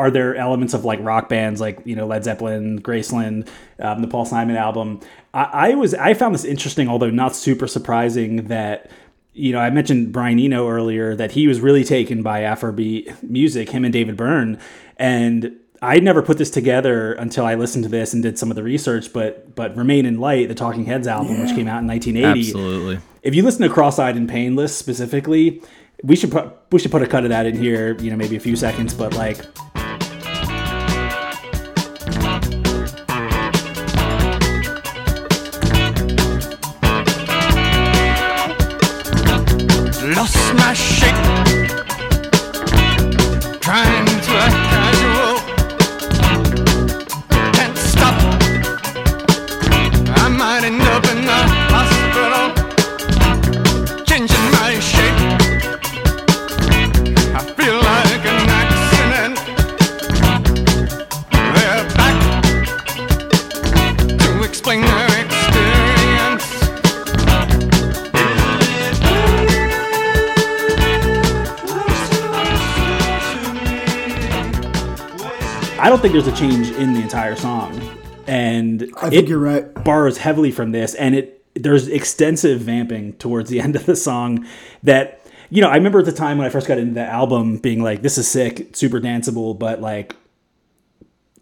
[0.00, 3.46] Are there elements of like rock bands like you know Led Zeppelin, Graceland,
[3.80, 4.98] um, the Paul Simon album?
[5.34, 8.46] I, I was I found this interesting, although not super surprising.
[8.48, 8.90] That
[9.34, 13.68] you know I mentioned Brian Eno earlier that he was really taken by Afrobeat music,
[13.68, 14.58] him and David Byrne,
[14.96, 18.54] and I never put this together until I listened to this and did some of
[18.54, 19.12] the research.
[19.12, 23.00] But but Remain in Light, the Talking Heads album, which came out in 1980, Absolutely.
[23.20, 25.62] if you listen to Cross-eyed and Painless specifically,
[26.02, 27.98] we should put we should put a cut of that in here.
[28.00, 29.44] You know, maybe a few seconds, but like
[76.00, 77.78] don't think there's a change in the entire song,
[78.26, 79.74] and I think you're right.
[79.84, 84.46] borrows heavily from this, and it there's extensive vamping towards the end of the song
[84.82, 87.58] that you know I remember at the time when I first got into the album
[87.58, 90.16] being like, this is sick, super danceable, but like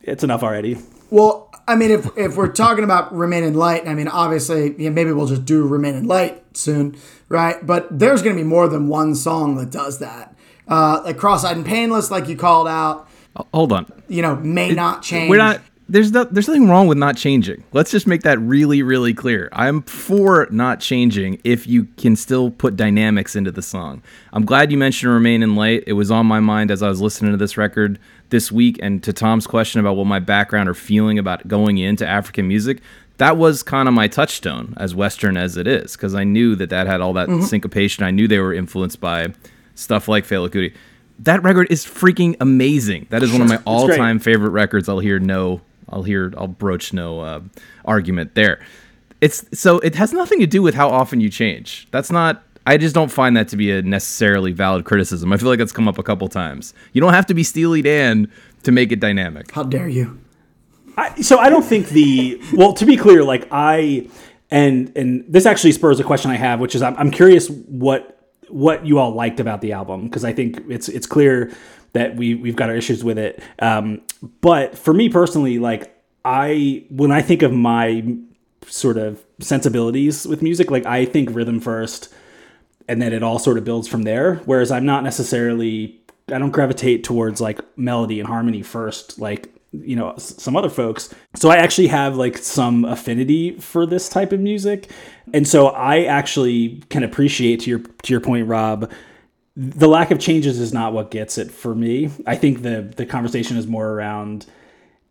[0.02, 0.76] it's enough already.
[1.08, 4.90] Well, I mean, if if we're talking about Remain in Light, I mean, obviously, yeah,
[4.90, 6.96] maybe we'll just do Remain in Light soon,
[7.28, 7.64] right?
[7.64, 10.36] But there's going to be more than one song that does that.
[10.66, 13.08] Uh, like Cross-eyed and Painless, like you called out,
[13.54, 13.90] Hold on.
[14.08, 15.30] you know, may not change.
[15.30, 15.60] We're not.
[15.90, 17.64] There's no, there's nothing wrong with not changing.
[17.72, 19.48] Let's just make that really, really clear.
[19.52, 24.02] I'm for not changing if you can still put dynamics into the song.
[24.34, 27.00] I'm glad you mentioned "Remain in Light." It was on my mind as I was
[27.00, 27.98] listening to this record
[28.28, 28.78] this week.
[28.82, 32.82] And to Tom's question about what my background or feeling about going into African music,
[33.16, 36.70] that was kind of my touchstone, as Western as it is, because I knew that
[36.70, 37.44] that had all that mm-hmm.
[37.44, 38.04] syncopation.
[38.04, 39.28] I knew they were influenced by
[39.74, 40.74] stuff like Fela Kuti.
[41.20, 43.06] That record is freaking amazing.
[43.10, 44.88] That is one of my all-time favorite records.
[44.88, 47.40] I'll hear no, I'll hear, I'll broach no uh,
[47.84, 48.64] argument there.
[49.20, 51.88] It's so it has nothing to do with how often you change.
[51.90, 52.44] That's not.
[52.66, 55.32] I just don't find that to be a necessarily valid criticism.
[55.32, 56.74] I feel like that's come up a couple times.
[56.92, 58.30] You don't have to be Steely Dan
[58.62, 59.50] to make it dynamic.
[59.50, 60.20] How dare you?
[60.96, 64.08] I, so I don't think the well to be clear, like I
[64.50, 68.17] and and this actually spurs a question I have, which is I'm, I'm curious what
[68.48, 71.52] what you all liked about the album because I think it's it's clear
[71.92, 73.42] that we we've got our issues with it.
[73.60, 74.02] Um,
[74.40, 78.16] but for me personally, like I when I think of my
[78.66, 82.12] sort of sensibilities with music, like I think rhythm first,
[82.88, 84.36] and then it all sort of builds from there.
[84.44, 86.00] Whereas I'm not necessarily
[86.32, 91.14] I don't gravitate towards like melody and harmony first, like you know some other folks.
[91.34, 94.90] So I actually have like some affinity for this type of music,
[95.32, 98.90] and so I actually can appreciate to your to your point, Rob.
[99.56, 102.10] The lack of changes is not what gets it for me.
[102.26, 104.46] I think the the conversation is more around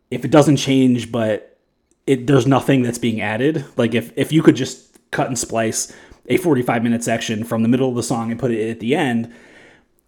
[0.10, 1.60] if it doesn't change, but
[2.06, 3.65] it there's nothing that's being added.
[3.76, 5.93] Like if if you could just cut and splice
[6.30, 8.96] a 45 minute section from the middle of the song and put it at the
[8.96, 9.32] end,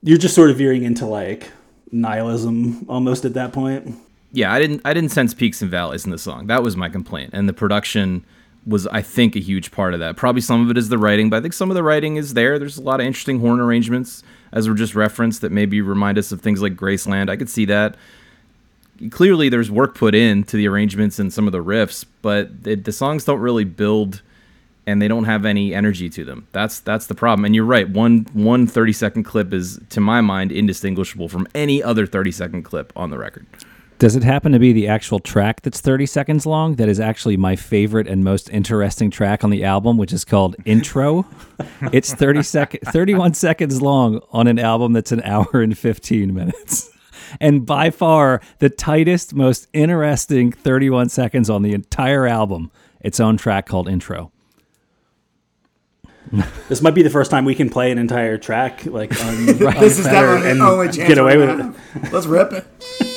[0.01, 1.51] you're just sort of veering into like
[1.91, 3.95] nihilism almost at that point.
[4.31, 6.47] Yeah, I didn't I didn't sense peaks and valleys in the song.
[6.47, 7.31] That was my complaint.
[7.33, 8.23] And the production
[8.65, 10.15] was I think a huge part of that.
[10.17, 12.33] Probably some of it is the writing, but I think some of the writing is
[12.33, 12.59] there.
[12.59, 16.31] There's a lot of interesting horn arrangements as were just referenced that maybe remind us
[16.31, 17.29] of things like Graceland.
[17.29, 17.95] I could see that.
[19.11, 22.83] Clearly there's work put in to the arrangements and some of the riffs, but it,
[22.83, 24.21] the songs don't really build
[24.85, 26.47] and they don't have any energy to them.
[26.51, 27.45] That's that's the problem.
[27.45, 27.89] And you're right.
[27.89, 32.63] One one 30 second clip is to my mind indistinguishable from any other 30 second
[32.63, 33.45] clip on the record.
[33.99, 36.77] Does it happen to be the actual track that's 30 seconds long?
[36.77, 40.55] That is actually my favorite and most interesting track on the album, which is called
[40.63, 41.25] Intro.
[41.91, 46.89] it's 30 sec- 31 seconds long on an album that's an hour and 15 minutes.
[47.41, 53.35] And by far the tightest, most interesting 31 seconds on the entire album, its own
[53.35, 54.31] track called Intro.
[56.69, 59.55] This might be the first time we can play an entire track like on, on
[59.79, 62.13] This is Fetter definitely and the only chance get away with it.
[62.13, 63.08] Let's rip it.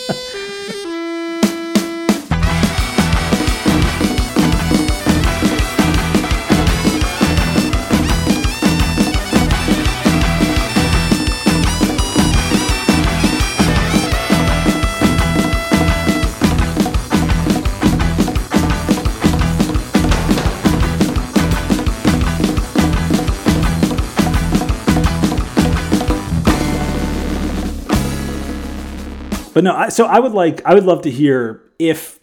[29.55, 32.19] But no, I, so I would like I would love to hear if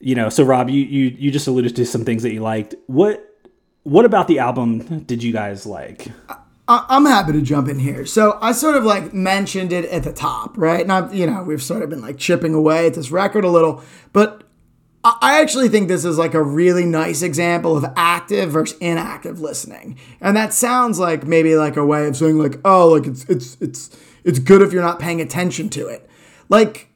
[0.00, 0.28] you know.
[0.28, 2.74] So Rob, you you you just alluded to some things that you liked.
[2.86, 3.24] What
[3.84, 6.08] what about the album did you guys like?
[6.68, 8.04] I- I'm happy to jump in here.
[8.04, 10.86] So I sort of like mentioned it at the top, right?
[10.86, 13.82] Now, you know, we've sort of been like chipping away at this record a little,
[14.12, 14.42] but
[15.02, 19.40] I I actually think this is like a really nice example of active versus inactive
[19.40, 19.98] listening.
[20.20, 23.56] And that sounds like maybe like a way of saying like, oh, like it's it's
[23.62, 26.04] it's it's good if you're not paying attention to it.
[26.48, 26.88] Like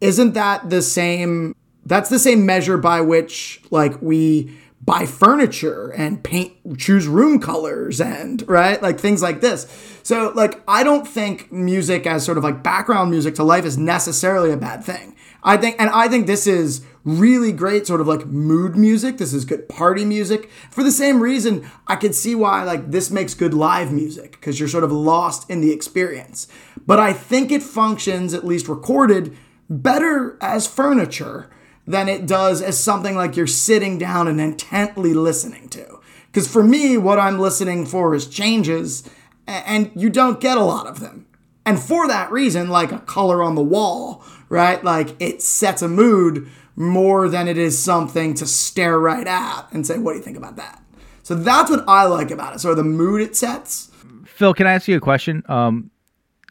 [0.00, 1.54] isn't that the same
[1.86, 8.00] that's the same measure by which like we buy furniture and paint choose room colors
[8.00, 8.82] and right?
[8.82, 9.66] Like things like this.
[10.02, 13.78] So like i don't think music as sort of like background music to life is
[13.78, 15.13] necessarily a bad thing
[15.44, 19.34] i think and i think this is really great sort of like mood music this
[19.34, 23.34] is good party music for the same reason i could see why like this makes
[23.34, 26.48] good live music because you're sort of lost in the experience
[26.86, 29.36] but i think it functions at least recorded
[29.68, 31.50] better as furniture
[31.86, 36.00] than it does as something like you're sitting down and intently listening to.
[36.26, 39.08] Because for me, what I'm listening for is changes,
[39.46, 41.23] and you don't get a lot of them.
[41.66, 44.82] And for that reason, like a color on the wall, right?
[44.84, 49.86] Like it sets a mood more than it is something to stare right at and
[49.86, 50.82] say, what do you think about that?
[51.22, 52.58] So that's what I like about it.
[52.58, 53.90] So the mood it sets.
[54.26, 55.42] Phil, can I ask you a question?
[55.48, 55.90] Um,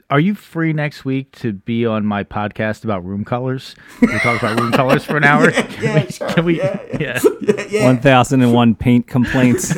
[0.09, 3.75] are you free next week to be on my podcast about room colors?
[4.01, 5.51] We talk about room colors for an hour.
[5.51, 6.29] Yeah, sure.
[6.29, 6.57] Can we?
[6.57, 7.19] yeah, yeah.
[7.41, 7.65] yeah.
[7.69, 7.85] yeah.
[7.85, 9.73] 1001 paint complaints.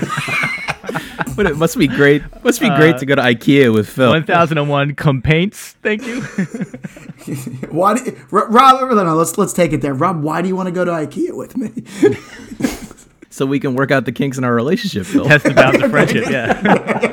[1.46, 2.24] But it must be great.
[2.44, 4.10] Must be great uh, to go to IKEA with Phil.
[4.12, 5.76] 1001 complaints.
[5.82, 6.22] Thank you.
[7.72, 8.90] Why, do, R- Rob?
[8.90, 9.94] No, no, let's let's take it there.
[9.94, 11.84] Rob, why do you want to go to IKEA with me?
[13.30, 15.26] so we can work out the kinks in our relationship, Phil.
[15.26, 16.30] Test the friendship.
[16.30, 16.62] Yeah.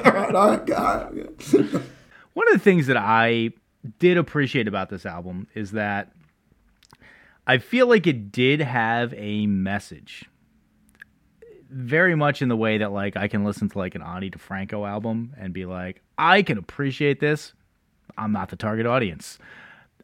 [0.05, 1.83] all right, all right, all right.
[2.35, 3.51] One of the things that I
[3.99, 6.13] did appreciate about this album is that
[7.47, 10.27] I feel like it did have a message.
[11.75, 14.87] Very much in the way that like I can listen to like an Ani DiFranco
[14.87, 17.55] album and be like, I can appreciate this.
[18.19, 19.39] I'm not the target audience.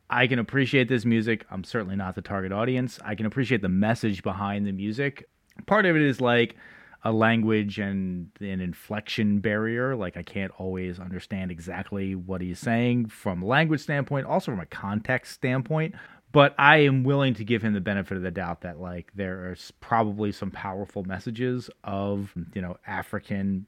[0.08, 1.44] I can appreciate this music.
[1.50, 2.98] I'm certainly not the target audience.
[3.04, 5.28] I can appreciate the message behind the music.
[5.66, 6.56] Part of it is like
[7.04, 9.94] a language and an inflection barrier.
[9.94, 14.60] Like I can't always understand exactly what he's saying from a language standpoint, also from
[14.60, 15.94] a context standpoint.
[16.30, 19.50] But I am willing to give him the benefit of the doubt that like there
[19.50, 23.66] are probably some powerful messages of you know African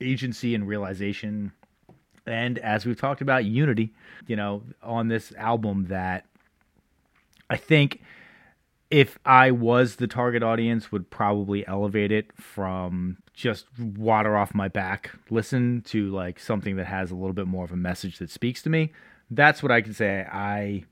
[0.00, 1.52] agency and realization.
[2.26, 3.92] And as we've talked about unity
[4.26, 6.26] you know on this album that
[7.50, 8.00] i think
[8.90, 14.68] if i was the target audience would probably elevate it from just water off my
[14.68, 18.30] back listen to like something that has a little bit more of a message that
[18.30, 18.92] speaks to me.
[19.30, 20.26] That's what i can say.
[20.30, 20.84] I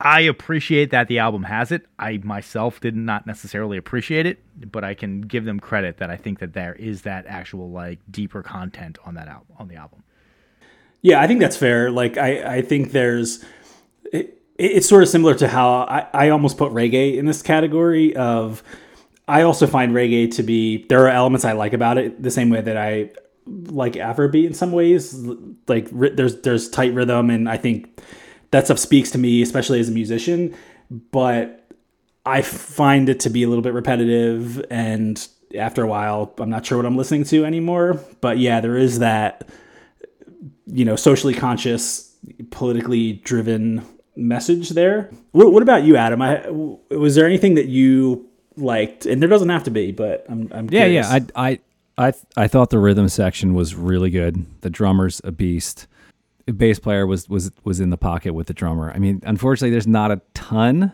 [0.00, 1.86] I appreciate that the album has it.
[1.98, 4.38] I myself did not necessarily appreciate it,
[4.70, 7.98] but I can give them credit that I think that there is that actual like
[8.10, 10.04] deeper content on that album on the album.
[11.04, 11.90] Yeah, I think that's fair.
[11.90, 13.44] Like, I, I think there's,
[14.12, 18.14] it, it's sort of similar to how I, I almost put reggae in this category
[18.14, 18.62] of,
[19.26, 22.50] I also find reggae to be, there are elements I like about it the same
[22.50, 23.10] way that I
[23.46, 25.12] like Afrobeat in some ways.
[25.66, 28.00] Like, there's, there's tight rhythm, and I think
[28.52, 30.54] that stuff speaks to me, especially as a musician.
[30.90, 31.68] But
[32.24, 35.26] I find it to be a little bit repetitive, and
[35.58, 38.00] after a while, I'm not sure what I'm listening to anymore.
[38.20, 39.48] But yeah, there is that
[40.66, 42.16] you know, socially conscious,
[42.50, 43.84] politically driven
[44.16, 45.10] message there.
[45.32, 46.22] What, what about you, Adam?
[46.22, 50.48] I was there anything that you liked, and there doesn't have to be, but I'm,
[50.52, 51.10] I'm Yeah, curious.
[51.10, 51.18] yeah.
[51.34, 54.46] I, I, I, I thought the rhythm section was really good.
[54.62, 55.86] The drummer's a beast.
[56.46, 58.90] The bass player was was was in the pocket with the drummer.
[58.92, 60.92] I mean, unfortunately, there's not a ton.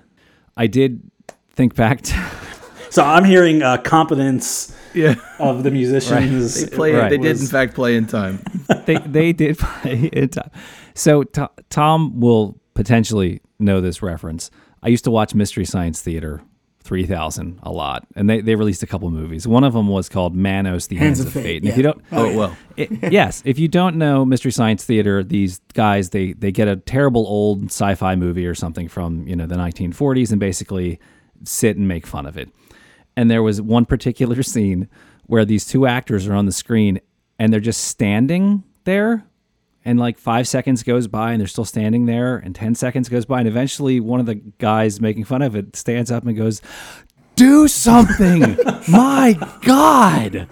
[0.57, 1.11] I did
[1.51, 2.31] think back to
[2.91, 6.61] so I'm hearing uh, competence Yeah, of the musicians.
[6.65, 6.93] they play.
[6.93, 7.09] Right.
[7.11, 8.41] They did in fact play in time.
[8.87, 10.51] they they did play in time.
[10.95, 14.51] So To- Tom will potentially know this reference.
[14.83, 16.43] I used to watch Mystery Science Theater
[16.89, 19.47] 3000 a lot, and they, they released a couple movies.
[19.47, 21.62] One of them was called Manos: The Hands, of Fate.
[21.62, 22.57] And if you don't, Oh well.
[22.78, 26.76] it, yes, if you don't know Mystery Science Theater, these guys they they get a
[26.76, 30.99] terrible old sci-fi movie or something from you know the 1940s and basically
[31.45, 32.49] sit and make fun of it.
[33.16, 34.89] And there was one particular scene
[35.26, 37.01] where these two actors are on the screen
[37.39, 39.26] and they're just standing there
[39.89, 43.24] and like five seconds goes by and they're still standing there and 10 seconds goes
[43.24, 46.61] by and eventually one of the guys making fun of it stands up and goes
[47.36, 48.59] do something!
[48.89, 50.47] My god!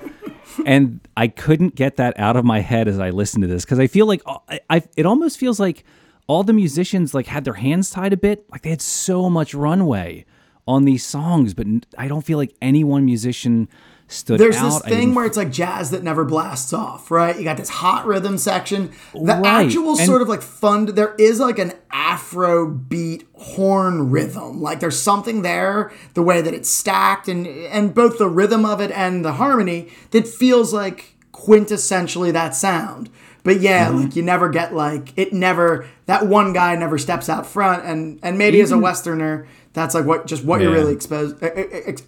[0.65, 3.79] And I couldn't get that out of my head as I listened to this because
[3.79, 5.85] I feel like uh, I, I it almost feels like
[6.29, 9.53] all the musicians like had their hands tied a bit like they had so much
[9.53, 10.25] runway
[10.67, 11.65] on these songs but
[11.97, 13.69] i don't feel like any one musician
[14.09, 17.37] stood There's out this thing where it's like jazz that never blasts off, right?
[17.37, 18.93] You got this hot rhythm section.
[19.13, 24.11] The Right, actual and- sort of like fun, there is like an Afro beat horn
[24.11, 24.61] rhythm.
[24.63, 28.81] Like there's something there, the way that it's stacked and and both the rhythm of
[28.81, 33.11] it and the harmony that feels like quintessentially that sound.
[33.43, 33.99] But yeah, Mm-hmm.
[34.03, 38.19] like you never get like it never that one guy never steps out front and
[38.23, 41.37] and maybe as a westerner that's like what just what you're really exposed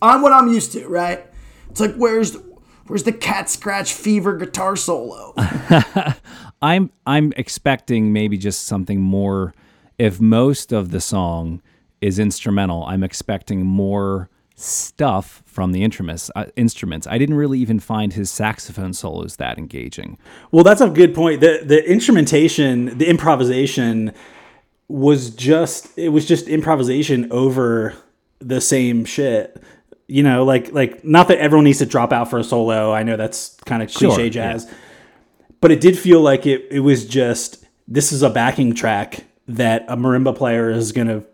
[0.03, 1.24] on what I'm used to, right?
[1.70, 2.38] It's like where's the,
[2.86, 5.34] where's the cat scratch fever guitar solo?
[6.62, 9.54] I'm I'm expecting maybe just something more.
[9.98, 11.62] If most of the song
[12.00, 16.30] is instrumental, I'm expecting more stuff from the instruments.
[16.34, 17.06] Uh, instruments.
[17.06, 20.18] I didn't really even find his saxophone solos that engaging.
[20.50, 21.40] Well, that's a good point.
[21.40, 24.12] The the instrumentation, the improvisation
[24.88, 27.94] was just it was just improvisation over
[28.40, 29.62] the same shit.
[30.11, 32.92] You know, like like not that everyone needs to drop out for a solo.
[32.92, 34.66] I know that's kind of cliche Sure, jazz.
[35.61, 39.84] but it did feel like it it was just this is a backing track that
[39.88, 41.24] a marimba player is gonna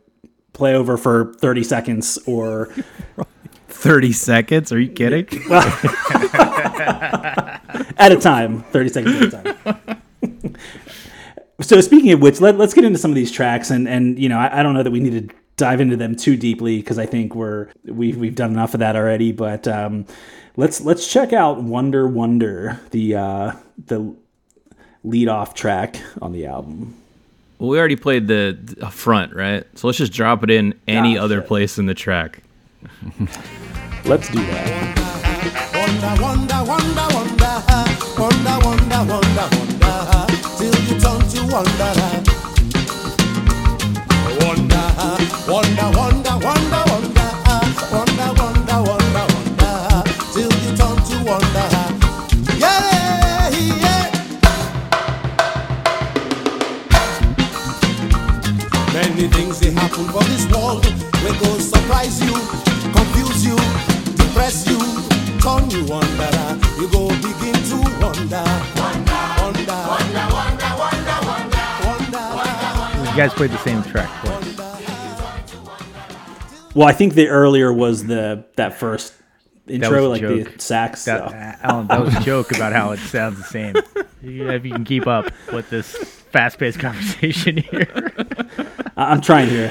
[0.53, 2.67] play over for 30 seconds or
[3.69, 4.73] 30 seconds?
[4.73, 5.27] Are you kidding?
[7.97, 9.99] at a time 30 seconds at a time
[11.61, 14.29] so speaking of which let, let's get into some of these tracks and and you
[14.29, 16.99] know I, I don't know that we need to dive into them too deeply because
[16.99, 20.05] i think we're we've, we've done enough of that already but um,
[20.57, 23.53] let's let's check out wonder wonder the uh,
[23.87, 24.15] the
[25.05, 26.95] lead off track on the album
[27.59, 29.65] Well, we already played the, the front, right?
[29.79, 31.47] So let's just drop it in any Ah, other shit.
[31.49, 32.41] place in the track.
[34.05, 35.01] let's do that
[35.75, 37.55] Wonder, wonder, wonder, wonder,
[38.19, 40.27] wonder, wonder, wonder, wonder,
[40.57, 41.41] till you turn to.
[41.53, 41.91] Wonder,
[45.47, 47.29] Wonder, wonder, wonder, wonder,
[47.93, 51.69] wonder, wonder, wonder, wonder, till you turn to wonder.
[52.57, 54.09] Yeah, yeah.
[58.95, 60.83] Many things they happen for this world.
[60.83, 62.33] They go surprise you,
[62.97, 63.57] confuse you,
[64.17, 64.79] depress you,
[65.45, 66.33] turn you wonder.
[66.81, 68.45] You go begin to wonder,
[68.81, 71.67] wonder, wonder, wonder, wonder, wonder, wonder.
[71.85, 74.09] wonder, wonder, you guys played the same track.
[74.25, 74.34] Twice
[76.75, 79.15] well i think the earlier was the that first
[79.67, 80.53] intro a like joke.
[80.55, 81.33] the sax That, stuff.
[81.33, 83.75] uh, Alan, that was a joke about how it sounds the same.
[84.27, 85.95] If you can keep up with this
[86.33, 88.13] fast-paced conversation here.
[88.97, 89.71] I- i'm trying here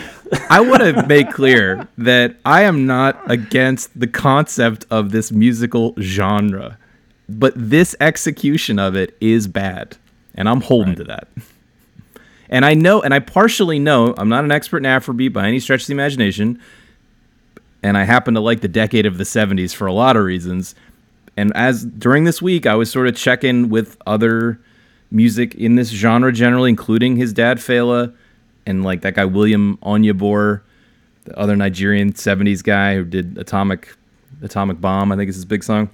[0.49, 5.93] I want to make clear that I am not against the concept of this musical
[5.99, 6.77] genre,
[7.29, 9.95] but this execution of it is bad,
[10.33, 11.27] and I'm holding to that.
[12.49, 15.59] And I know, and I partially know, I'm not an expert in Afrobeat by any
[15.59, 16.59] stretch of the imagination,
[17.83, 20.73] and I happen to like the decade of the 70s for a lot of reasons.
[21.35, 24.59] And as during this week, I was sort of checking with other
[25.11, 28.13] music in this genre generally, including his dad Fela
[28.65, 30.61] and like that guy William Onyeabor,
[31.25, 33.95] the other Nigerian 70s guy who did Atomic
[34.41, 35.89] Atomic Bomb, I think is his big song.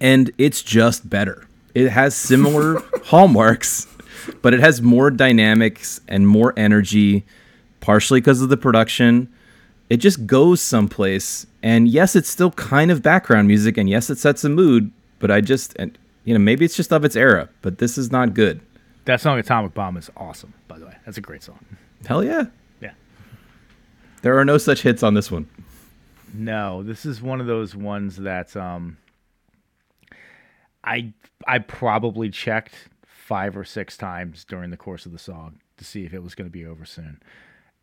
[0.00, 1.46] And it's just better.
[1.74, 3.86] It has similar hallmarks,
[4.42, 7.24] but it has more dynamics and more energy,
[7.80, 9.28] partially because of the production.
[9.88, 11.46] It just goes someplace.
[11.62, 15.30] And yes, it's still kind of background music, and yes, it sets a mood, but
[15.30, 18.34] I just, and, you know, maybe it's just of its era, but this is not
[18.34, 18.60] good.
[19.04, 20.96] That song "Atomic Bomb" is awesome, by the way.
[21.04, 21.64] That's a great song.
[22.06, 22.46] Hell yeah.
[22.80, 22.92] Yeah.
[24.22, 25.48] There are no such hits on this one.
[26.34, 28.96] No, this is one of those ones that um
[30.82, 31.12] I
[31.46, 32.74] I probably checked
[33.06, 36.34] five or six times during the course of the song to see if it was
[36.34, 37.20] going to be over soon.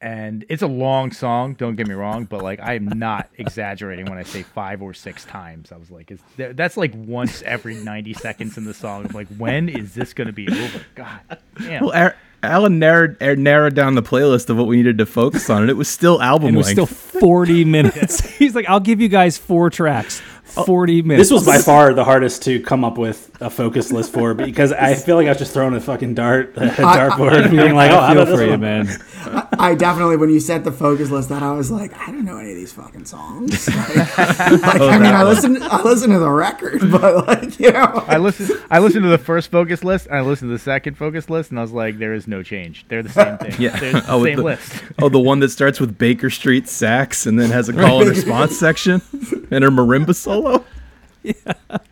[0.04, 4.18] And it's a long song, don't get me wrong, but like I'm not exaggerating when
[4.18, 5.72] I say five or six times.
[5.72, 9.06] I was like, is there, that's like once every 90 seconds in the song.
[9.06, 10.82] I'm like, when is this going to be over?
[10.96, 11.22] God
[11.58, 11.86] damn.
[11.86, 15.50] Well, Ar- Alan narrowed, er, narrowed down the playlist of what we needed to focus
[15.50, 16.90] on, and it was still album And it was length.
[17.10, 18.20] still 40 minutes.
[18.38, 20.22] He's like, I'll give you guys four tracks.
[20.44, 21.30] 40 minutes.
[21.30, 24.72] This was by far the hardest to come up with a focus list for because
[24.72, 27.96] I feel like I was just throwing a fucking dart, a dartboard, being like, "Oh,
[27.96, 28.88] oh I feel about this for you, one?" man.
[29.58, 32.38] I definitely, when you set the focus list, that I was like, I don't know
[32.38, 33.70] any of these fucking songs.
[33.84, 38.04] Like, like, I mean, I listen, I listen to the record, but like, you know,
[38.08, 38.52] I listened.
[38.70, 41.50] I listened to the first focus list, and I listened to the second focus list,
[41.50, 42.86] and I was like, "There is no change.
[42.88, 43.54] They're the same thing.
[43.60, 43.78] Yeah.
[43.80, 47.26] They're the Oh, same the- list." oh, the one that starts with Baker Street sax
[47.26, 49.02] and then has a call and response section
[49.52, 50.66] and her marimba solo.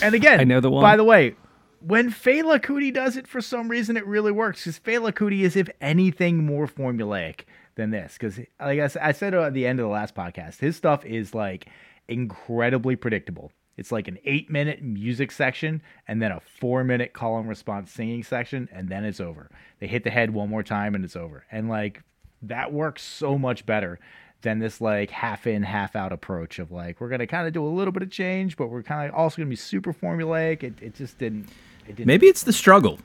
[0.00, 0.82] And again, I know the one.
[0.82, 1.34] By the way,
[1.80, 4.64] when Fela Kuti does it, for some reason, it really works.
[4.64, 7.40] Because Fela Kuti is, if anything, more formulaic
[7.74, 8.14] than this.
[8.14, 11.68] Because, like I said at the end of the last podcast, his stuff is like
[12.08, 13.50] incredibly predictable.
[13.76, 18.68] It's like an eight-minute music section, and then a four-minute call and response singing section,
[18.70, 19.50] and then it's over.
[19.80, 21.46] They hit the head one more time, and it's over.
[21.50, 22.02] And like
[22.42, 23.98] that works so much better
[24.42, 27.64] than this like half in half out approach of like we're gonna kind of do
[27.64, 30.74] a little bit of change but we're kind of also gonna be super formulaic it,
[30.80, 31.48] it just didn't
[31.88, 32.98] it didn't Maybe it's the struggle.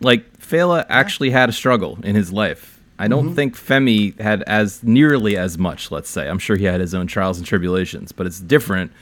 [0.00, 2.80] Like Fela actually had a struggle in his life.
[2.98, 3.34] I don't Mm-hmm.
[3.34, 6.28] think Femi had as nearly as much, let's say.
[6.28, 8.92] I'm sure he had his own trials and tribulations, but it's different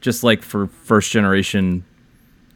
[0.00, 1.84] just like for first generation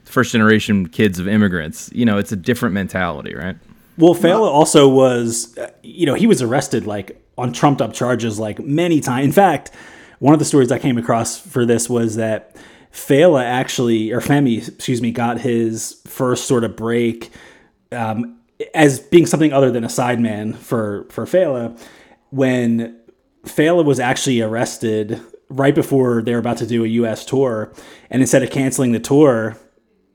[0.05, 1.91] first generation kids of immigrants.
[1.95, 3.57] You know, it's a different mentality, right?
[3.97, 8.39] Well, Fela also was, uh, you know, he was arrested like on trumped up charges
[8.39, 9.25] like many times.
[9.25, 9.71] In fact,
[10.19, 12.57] one of the stories I came across for this was that
[12.93, 17.31] Fela actually, or Femi, excuse me, got his first sort of break
[17.93, 18.39] um,
[18.75, 21.79] as being something other than a sideman for for Fela
[22.31, 22.99] when
[23.45, 27.25] Fela was actually arrested right before they were about to do a U.S.
[27.25, 27.73] tour,
[28.11, 29.57] and instead of canceling the tour,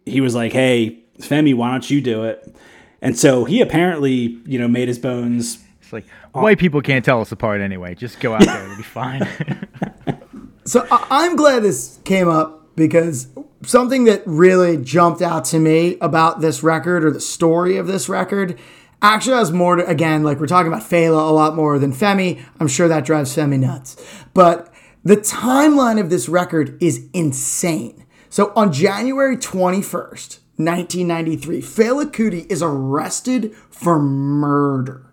[0.05, 2.55] he was like, "Hey, Femi, why don't you do it?
[3.01, 5.63] And so he apparently, you know, made his bones.
[5.85, 6.41] It's like oh.
[6.41, 7.93] white people can't tell us apart anyway.
[7.93, 9.21] Just go out there; it'll be fine.
[10.67, 13.27] So I- I'm glad this came up because
[13.61, 18.09] something that really jumped out to me about this record or the story of this
[18.09, 18.57] record
[18.99, 22.43] actually has more to, again, like we're talking about Fela a lot more than Femi.
[22.59, 23.95] I'm sure that drives Femi nuts.
[24.33, 24.73] But
[25.03, 28.03] the timeline of this record is insane.
[28.29, 35.05] So on January 21st, 1993, Fela Kuti is arrested for murder.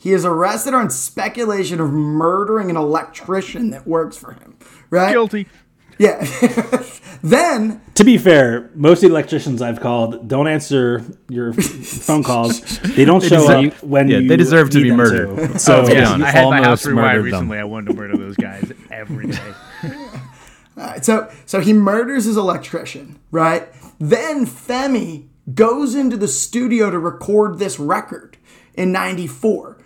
[0.00, 4.56] He is arrested on speculation of murdering an electrician that works for him.
[4.88, 5.12] Right?
[5.12, 5.46] Guilty.
[5.98, 6.24] Yeah.
[7.22, 12.62] then To be fair, most electricians I've called don't answer your phone calls.
[12.96, 15.36] They don't show deserve- up when yeah, you they deserve to need be murdered.
[15.36, 15.52] to.
[15.52, 16.16] Oh, so Yeah.
[16.16, 17.24] yeah, I had my house rewired murdered them.
[17.24, 17.58] recently.
[17.58, 19.52] I wanted to murder those guys every day.
[21.02, 23.68] so so he murders his electrician, right?
[23.98, 28.38] Then Femi goes into the studio to record this record
[28.74, 29.76] in 94.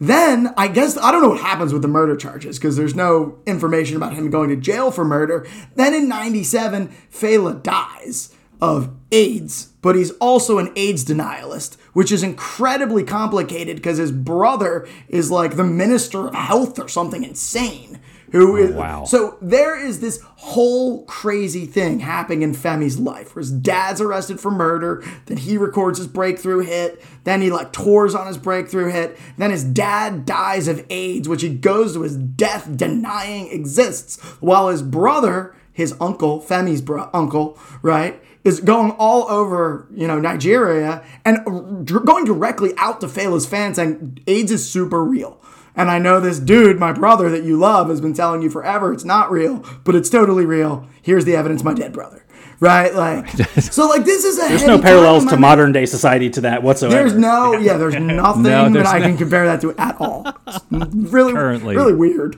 [0.00, 3.38] Then I guess I don't know what happens with the murder charges because there's no
[3.46, 5.46] information about him going to jail for murder.
[5.74, 12.22] Then in 97, Fela dies of AIDS, but he's also an AIDS denialist, which is
[12.22, 18.00] incredibly complicated because his brother is like the minister of health or something insane.
[18.32, 19.04] Who oh, is wow.
[19.04, 24.40] so there is this whole crazy thing happening in Femi's life where his dad's arrested
[24.40, 28.90] for murder, then he records his breakthrough hit, then he like tours on his breakthrough
[28.90, 34.20] hit, then his dad dies of AIDS, which he goes to his death denying exists,
[34.40, 40.18] while his brother, his uncle, Femi's bro- uncle, right, is going all over, you know,
[40.18, 45.40] Nigeria and going directly out to Fela's fans saying AIDS is super real.
[45.76, 48.92] And I know this dude, my brother that you love, has been telling you forever
[48.92, 50.86] it's not real, but it's totally real.
[51.02, 52.24] Here's the evidence, my dead brother.
[52.58, 52.94] Right?
[52.94, 53.26] Like,
[53.60, 56.94] so like this is a there's no parallels to modern day society to that whatsoever.
[56.94, 60.26] There's no, yeah, there's nothing No, that there's I can compare that to at all.
[60.46, 61.74] It's really, Currently.
[61.76, 62.36] really weird.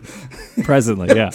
[0.62, 1.30] Presently, yeah.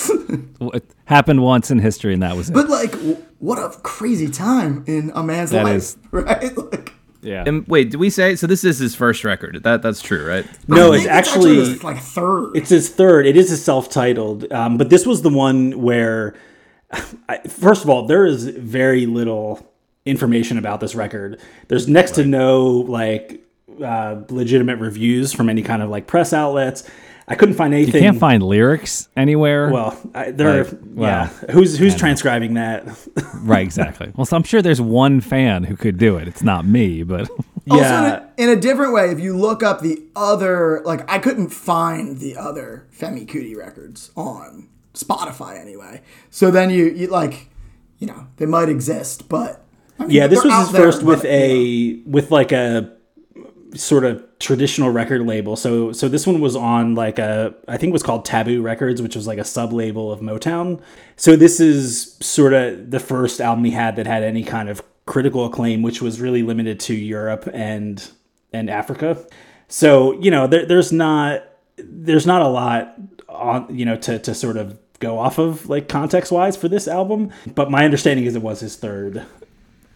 [0.62, 2.54] It happened once in history, and that was it.
[2.54, 2.96] But like,
[3.40, 6.56] what a crazy time in a man's That life, is- right?
[6.58, 6.94] Like,
[7.28, 7.44] yeah.
[7.46, 8.48] And wait, did we say so?
[8.48, 9.62] This is his first record.
[9.64, 10.46] That that's true, right?
[10.68, 12.56] no, I it's think actually his, like third.
[12.56, 13.26] It's his third.
[13.26, 16.36] It is a self-titled, um, but this was the one where,
[17.30, 19.68] I, first of all, there is very little
[20.06, 21.40] information about this record.
[21.68, 23.44] There's next to no like
[23.84, 26.90] uh, legitimate reviews from any kind of like press outlets.
[27.28, 27.96] I couldn't find anything.
[27.96, 29.70] you can't find lyrics anywhere.
[29.70, 30.64] Well, I, there.
[30.64, 32.86] Like, yeah, well, who's who's transcribing that?
[33.36, 34.14] right, exactly.
[34.16, 36.28] Well, so I'm sure there's one fan who could do it.
[36.28, 37.30] It's not me, but
[37.70, 41.10] Also, yeah, in a, in a different way, if you look up the other, like,
[41.12, 46.02] I couldn't find the other Femi Kuti records on Spotify anyway.
[46.30, 47.50] So then you, you like,
[48.00, 49.66] you know, they might exist, but
[50.00, 50.28] I mean, yeah.
[50.28, 52.04] This was his first with a you know.
[52.06, 52.94] with like a
[53.74, 55.56] sort of traditional record label.
[55.56, 59.02] So so this one was on like a I think it was called Tabu Records,
[59.02, 60.82] which was like a sub label of Motown.
[61.16, 64.84] So this is sort of the first album he had that had any kind of
[65.06, 68.10] critical acclaim, which was really limited to Europe and
[68.54, 69.18] and Africa.
[69.68, 71.44] So you know there, there's not
[71.78, 72.96] there's not a lot
[73.28, 76.88] on you know to to sort of go off of like context wise for this
[76.88, 77.32] album.
[77.56, 79.26] But my understanding is it was his third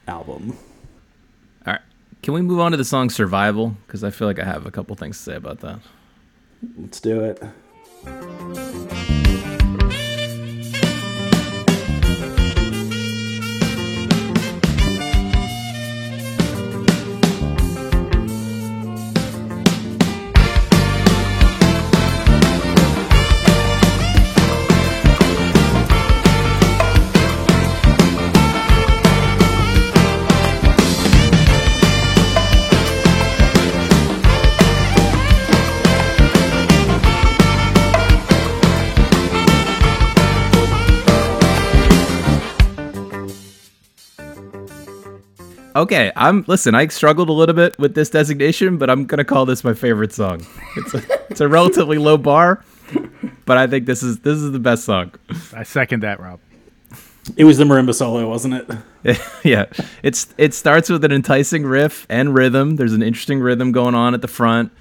[0.08, 0.58] album.
[2.22, 3.76] Can we move on to the song "Survival"?
[3.88, 5.80] Because I feel like I have a couple things to say about that.
[6.78, 7.41] Let's do it.
[45.82, 46.76] Okay, I'm listen.
[46.76, 50.14] I struggled a little bit with this designation, but I'm gonna call this my favorite
[50.14, 50.46] song.
[50.78, 51.02] It's a,
[51.32, 52.64] it's a relatively low bar,
[53.46, 55.12] but I think this is this is the best song.
[55.56, 56.40] I second that, Rob.
[57.36, 58.70] It was the marimba solo, wasn't
[59.04, 59.20] it?
[59.44, 59.66] yeah,
[60.04, 62.76] it's it starts with an enticing riff and rhythm.
[62.76, 64.72] There's an interesting rhythm going on at the front.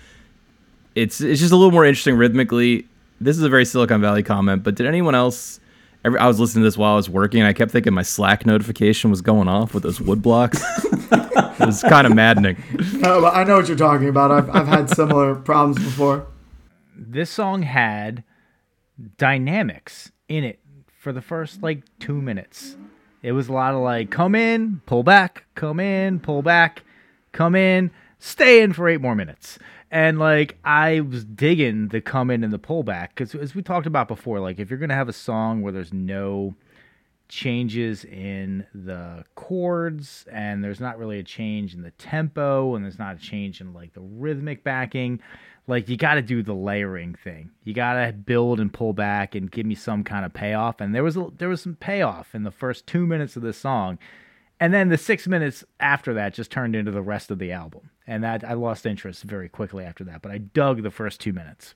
[0.94, 2.86] It's it's just a little more interesting rhythmically.
[3.22, 5.60] This is a very Silicon Valley comment, but did anyone else?
[6.04, 8.02] Every, I was listening to this while I was working, and I kept thinking my
[8.02, 10.62] Slack notification was going off with those wood blocks.
[10.84, 12.56] it was kind of maddening.
[13.04, 14.30] Oh, I know what you're talking about.
[14.30, 16.26] I've, I've had similar problems before.
[16.96, 18.24] This song had
[19.18, 20.60] dynamics in it
[20.98, 22.76] for the first like two minutes.
[23.22, 26.82] It was a lot of like, come in, pull back, come in, pull back,
[27.32, 29.58] come in, stay in for eight more minutes.
[29.90, 33.86] And like, I was digging the come in and the pullback because, as we talked
[33.86, 36.54] about before, like, if you're to have a song where there's no
[37.28, 42.98] changes in the chords and there's not really a change in the tempo and there's
[42.98, 45.20] not a change in like the rhythmic backing
[45.68, 47.50] like you got to do the layering thing.
[47.62, 50.80] You got to build and pull back and give me some kind of payoff.
[50.80, 53.56] And there was a, there was some payoff in the first 2 minutes of this
[53.56, 53.98] song
[54.60, 57.90] and then the 6 minutes after that just turned into the rest of the album
[58.06, 61.32] and that I lost interest very quickly after that but I dug the first 2
[61.32, 61.74] minutes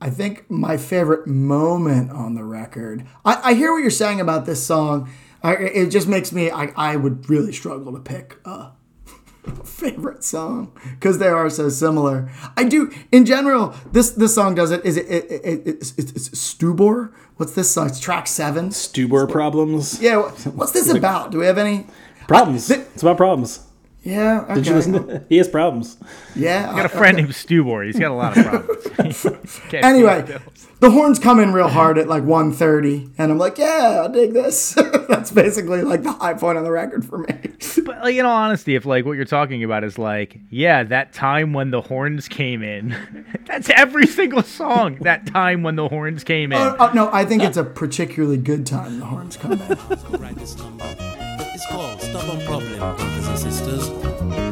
[0.00, 3.06] I think my favorite moment on the record.
[3.24, 5.10] I, I hear what you're saying about this song.
[5.42, 6.50] I, it just makes me.
[6.50, 8.72] I, I would really struggle to pick a
[9.64, 12.30] favorite song because they are so similar.
[12.56, 13.74] I do in general.
[13.92, 14.84] This this song does it.
[14.86, 15.06] Is it?
[15.06, 17.12] it, it it's, it's, it's Stubor.
[17.40, 17.86] What's this song?
[17.86, 18.68] It's track seven.
[18.68, 19.98] Stubor problems.
[19.98, 20.16] Yeah.
[20.50, 21.30] What's this about?
[21.30, 21.86] Do we have any?
[22.28, 22.70] Problems.
[22.70, 23.66] it's about problems.
[24.02, 24.42] Yeah.
[24.42, 24.54] Okay.
[24.56, 25.96] Did you listen to He has problems.
[26.36, 26.68] Yeah.
[26.70, 27.86] I got a uh, friend named Stubor.
[27.86, 29.26] He's got a lot of problems.
[29.72, 30.59] Anyway, his bills.
[30.80, 31.74] The horns come in real uh-huh.
[31.74, 34.72] hard at like 1.30, and I'm like, yeah, I dig this.
[35.08, 37.28] That's basically like the high point on the record for me.
[37.82, 41.12] But like, in all honesty, if like what you're talking about is like, yeah, that
[41.12, 42.94] time when the horns came in,
[43.46, 44.96] that's every single song.
[45.00, 46.58] That time when the horns came in.
[46.58, 49.58] Oh, oh, no, I think it's a particularly good time the horns come in.
[49.58, 50.84] Who write this number?
[50.98, 54.49] It's called Stubborn Problem, brothers and sisters.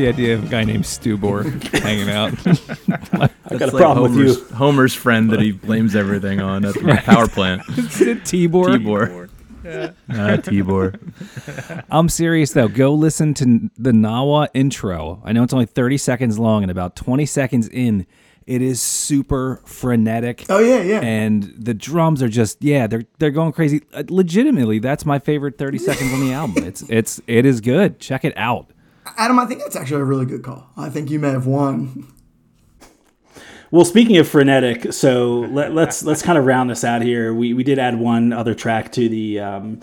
[0.00, 1.44] The idea of a guy named Stubor
[1.82, 2.32] hanging out.
[3.50, 4.56] I've got a problem with you.
[4.56, 7.62] Homer's friend that he blames everything on at the power plant.
[7.66, 8.78] Tibor.
[8.78, 9.30] Tibor.
[10.08, 11.84] Ah, Tibor.
[11.90, 12.68] I'm serious though.
[12.68, 15.20] Go listen to the Nawa intro.
[15.24, 18.06] I know it's only 30 seconds long, and about 20 seconds in,
[18.46, 20.46] it is super frenetic.
[20.48, 21.00] Oh, yeah, yeah.
[21.00, 23.82] And the drums are just yeah, they're they're going crazy.
[23.92, 26.64] Uh, Legitimately, that's my favorite 30 seconds on the album.
[26.64, 28.00] It's it's it is good.
[28.00, 28.72] Check it out.
[29.16, 30.70] Adam, I think that's actually a really good call.
[30.76, 32.06] I think you may have won.
[33.70, 37.32] Well, speaking of frenetic, so let, let's let's kind of round this out here.
[37.32, 39.80] We we did add one other track to the um,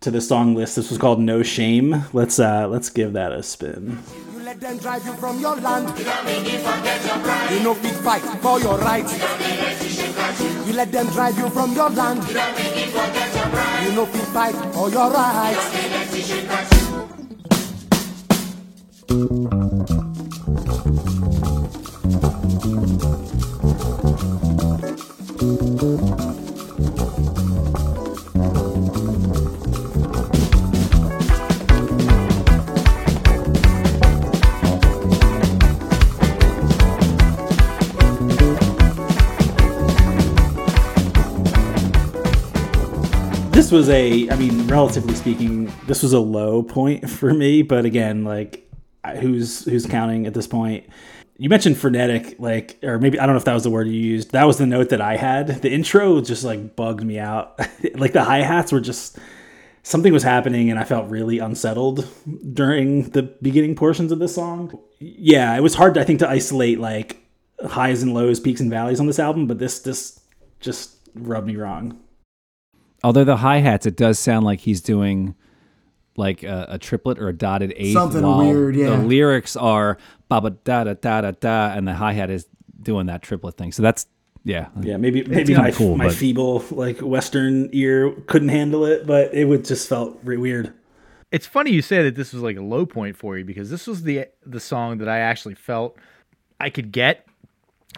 [0.00, 0.74] to the song list.
[0.74, 4.00] This was called "No Shame." Let's uh, let's give that a spin.
[4.34, 5.96] You let them drive you from your land.
[7.50, 9.08] You know fit fight for your right.
[10.66, 12.24] You let them drive you from your land.
[13.84, 15.56] You know fit fight for your right.
[19.14, 19.22] This
[43.70, 47.62] was a, I mean, relatively speaking, this was a low point for me.
[47.62, 48.63] But again, like,
[49.12, 50.86] who's who's counting at this point?
[51.36, 54.00] You mentioned frenetic, like, or maybe I don't know if that was the word you
[54.00, 54.30] used.
[54.30, 55.48] That was the note that I had.
[55.62, 57.58] The intro just like bugged me out.
[57.94, 59.18] like the hi hats were just
[59.82, 62.08] something was happening, and I felt really unsettled
[62.52, 64.78] during the beginning portions of this song.
[64.98, 67.22] Yeah, it was hard, I think, to isolate like
[67.64, 69.46] highs and lows, peaks and valleys on this album.
[69.46, 70.20] But this this
[70.60, 72.00] just rubbed me wrong.
[73.02, 75.34] Although the hi hats, it does sound like he's doing
[76.16, 77.94] like a, a triplet or a dotted eighth.
[77.94, 78.90] Something while weird, yeah.
[78.90, 79.98] The lyrics are
[80.28, 82.46] ba ba da da da da da, and the hi hat is
[82.80, 83.72] doing that triplet thing.
[83.72, 84.06] So that's
[84.46, 89.06] yeah, Yeah, maybe maybe my cool, my but- feeble like Western ear couldn't handle it,
[89.06, 90.72] but it would just felt re- weird.
[91.32, 93.86] It's funny you say that this was like a low point for you because this
[93.86, 95.96] was the the song that I actually felt
[96.60, 97.26] I could get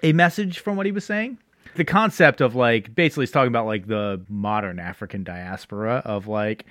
[0.02, 1.38] a message from what he was saying.
[1.74, 6.64] The concept of like basically he's talking about like the modern African diaspora of like,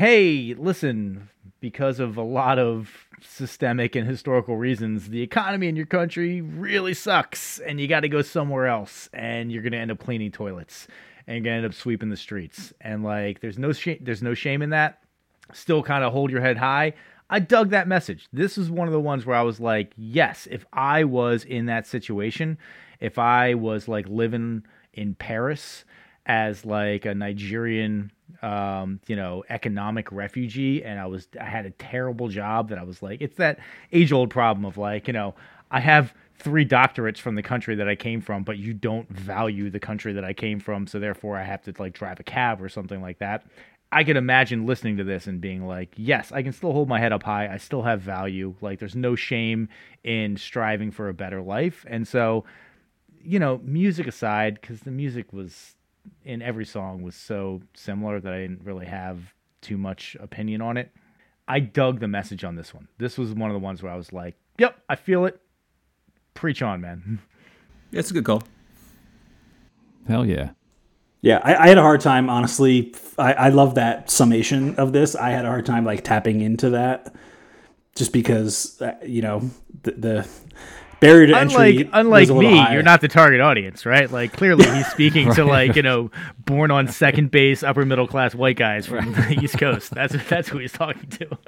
[0.00, 1.28] hey, listen,
[1.60, 6.94] because of a lot of systemic and historical reasons, the economy in your country really
[6.94, 10.88] sucks, and you got to go somewhere else, and you're gonna end up cleaning toilets,
[11.26, 14.32] and you're gonna end up sweeping the streets, and like, there's no shame, there's no
[14.32, 15.02] shame in that.
[15.52, 16.94] Still, kind of hold your head high.
[17.28, 18.26] I dug that message.
[18.32, 21.66] This is one of the ones where I was like, yes, if I was in
[21.66, 22.56] that situation,
[23.00, 25.84] if I was like living in Paris
[26.24, 31.70] as like a Nigerian um, you know, economic refugee and I was I had a
[31.70, 33.58] terrible job that I was like it's that
[33.92, 35.34] age old problem of like, you know,
[35.70, 39.70] I have three doctorates from the country that I came from, but you don't value
[39.70, 42.62] the country that I came from, so therefore I have to like drive a cab
[42.62, 43.44] or something like that.
[43.92, 47.00] I could imagine listening to this and being like, yes, I can still hold my
[47.00, 47.52] head up high.
[47.52, 48.54] I still have value.
[48.60, 49.68] Like, there's no shame
[50.04, 51.84] in striving for a better life.
[51.88, 52.44] And so,
[53.22, 55.74] you know, music aside, because the music was
[56.24, 59.20] in every song was so similar that I didn't really have
[59.60, 60.90] too much opinion on it.
[61.48, 62.88] I dug the message on this one.
[62.98, 65.40] This was one of the ones where I was like, yep, I feel it.
[66.34, 67.20] Preach on, man.
[67.92, 68.44] It's a good call.
[70.06, 70.50] Hell yeah.
[71.22, 72.94] Yeah, I, I had a hard time, honestly.
[73.18, 75.14] I, I love that summation of this.
[75.14, 77.12] I had a hard time like tapping into that,
[77.94, 79.50] just because uh, you know
[79.82, 80.28] the, the
[81.00, 81.54] barrier to entry.
[81.54, 82.74] unlike unlike was a me, high.
[82.74, 84.10] you're not the target audience, right?
[84.10, 88.34] Like clearly he's speaking to like, you know, born on second base, upper middle class
[88.34, 89.90] white guys from the East Coast.
[89.90, 91.38] That's that's who he's talking to.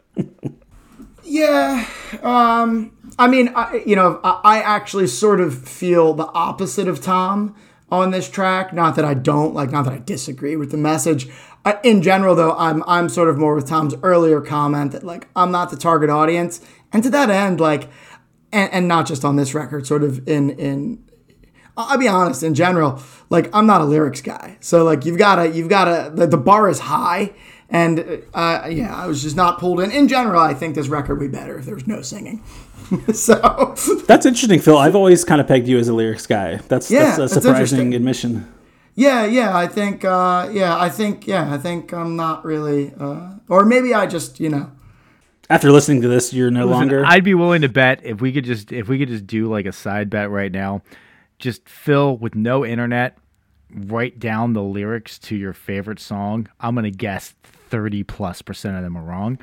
[1.25, 1.87] Yeah,
[2.23, 7.01] um, I mean, I, you know, I, I actually sort of feel the opposite of
[7.01, 7.55] Tom
[7.91, 8.73] on this track.
[8.73, 11.29] Not that I don't like, not that I disagree with the message.
[11.65, 15.29] I, in general, though, I'm I'm sort of more with Tom's earlier comment that like
[15.37, 16.61] I'm not the target audience,
[16.93, 17.89] and to that end, like,
[18.53, 21.05] and, and not just on this record, sort of in in
[21.77, 24.59] I'll be honest, in general, like I'm not a lyrics guy.
[24.61, 27.33] So like you've gotta, you've gotta, the, the bar is high.
[27.71, 29.91] And uh, yeah, I was just not pulled in.
[29.91, 32.45] In general, I think this record would be better if there was no singing.
[33.15, 33.75] so
[34.07, 34.77] That's interesting, Phil.
[34.77, 36.57] I've always kind of pegged you as a lyrics guy.
[36.69, 38.53] That's Yeah, that's a surprising admission.
[38.95, 43.37] yeah, yeah, I think, uh, yeah, I think, yeah, I think I'm not really, uh,
[43.49, 44.71] or maybe I just, you know,
[45.53, 47.05] After listening to this, you're no Listen, longer.
[47.05, 49.67] I'd be willing to bet if we could just if we could just do like
[49.67, 50.81] a side bet right now,
[51.39, 53.19] just fill with no internet,
[53.71, 56.49] write down the lyrics to your favorite song.
[56.59, 59.39] I'm gonna guess thirty plus percent of them are wrong.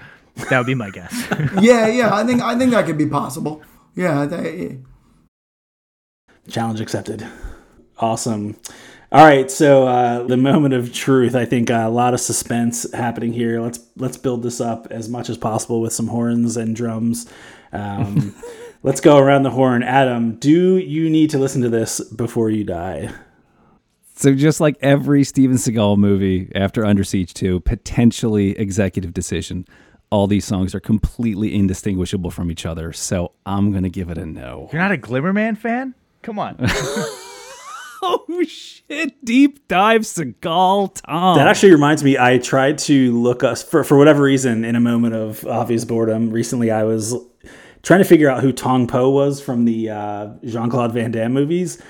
[0.50, 1.14] That would be my guess.
[1.62, 3.62] yeah, yeah, I think, I think that could be possible.
[3.94, 4.86] Yeah, I think,
[6.50, 7.28] Challenge accepted.
[8.00, 8.56] Awesome.
[9.12, 11.34] All right, so uh, the moment of truth.
[11.34, 13.60] I think uh, a lot of suspense happening here.
[13.60, 17.28] Let's let's build this up as much as possible with some horns and drums.
[17.72, 18.36] Um,
[18.84, 19.82] let's go around the horn.
[19.82, 23.12] Adam, do you need to listen to this before you die?
[24.14, 29.66] So just like every Steven Seagal movie after Under Siege 2, potentially executive decision.
[30.12, 34.26] All these songs are completely indistinguishable from each other, so I'm gonna give it a
[34.26, 34.70] no.
[34.72, 35.96] You're not a Glimmer Man fan?
[36.22, 36.58] Come on.
[38.02, 39.26] Oh shit!
[39.26, 41.38] Deep dive Seagal Tom.
[41.38, 42.18] That actually reminds me.
[42.18, 46.30] I tried to look us for for whatever reason in a moment of obvious boredom.
[46.32, 47.14] Recently, I was
[47.84, 51.34] trying to figure out who Tong Po was from the uh, Jean Claude Van Damme
[51.34, 51.82] movies,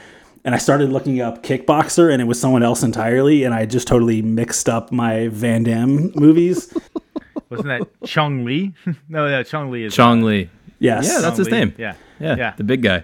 [0.43, 3.87] and I started looking up Kickboxer, and it was someone else entirely, and I just
[3.87, 6.73] totally mixed up my Van Damme movies.
[7.51, 8.73] Wasn't that Chung Lee?
[9.09, 10.49] no, no, Chung Lee is Chong Li.
[10.79, 11.57] Yes, Yeah, that's his Lee.
[11.59, 11.75] name.
[11.77, 11.93] Yeah.
[12.19, 12.53] Yeah, Yeah.
[12.57, 13.03] the big guy.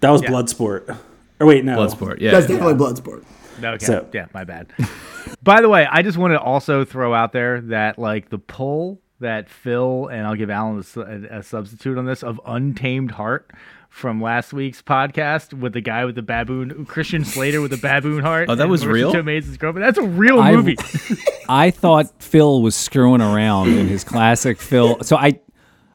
[0.00, 0.30] that was Yeah.
[0.30, 0.96] Bloodsport.
[1.40, 2.20] Or wait, no, Bloodsport.
[2.20, 2.30] Yeah.
[2.32, 3.24] that's definitely Bloodsport.
[3.62, 3.84] Okay.
[3.84, 4.72] So- yeah, my bad.
[5.42, 9.00] By the way, I just want to also throw out there that like the pull
[9.20, 13.50] that Phil and I'll give Alan a, a, a substitute on this of Untamed Heart
[13.88, 18.20] from last week's podcast with the guy with the baboon, Christian Slater with the baboon
[18.22, 18.50] heart.
[18.50, 19.12] Oh, that was Marisa real?
[19.12, 19.86] Tomei's girlfriend.
[19.86, 20.76] That's a real I- movie.
[21.48, 25.02] I thought Phil was screwing around in his classic Phil.
[25.02, 25.40] So I,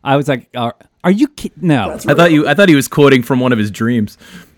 [0.03, 1.67] I was like, are, are you kidding?
[1.67, 1.91] No.
[1.93, 2.47] I thought you.
[2.47, 4.17] I thought he was quoting from one of his dreams.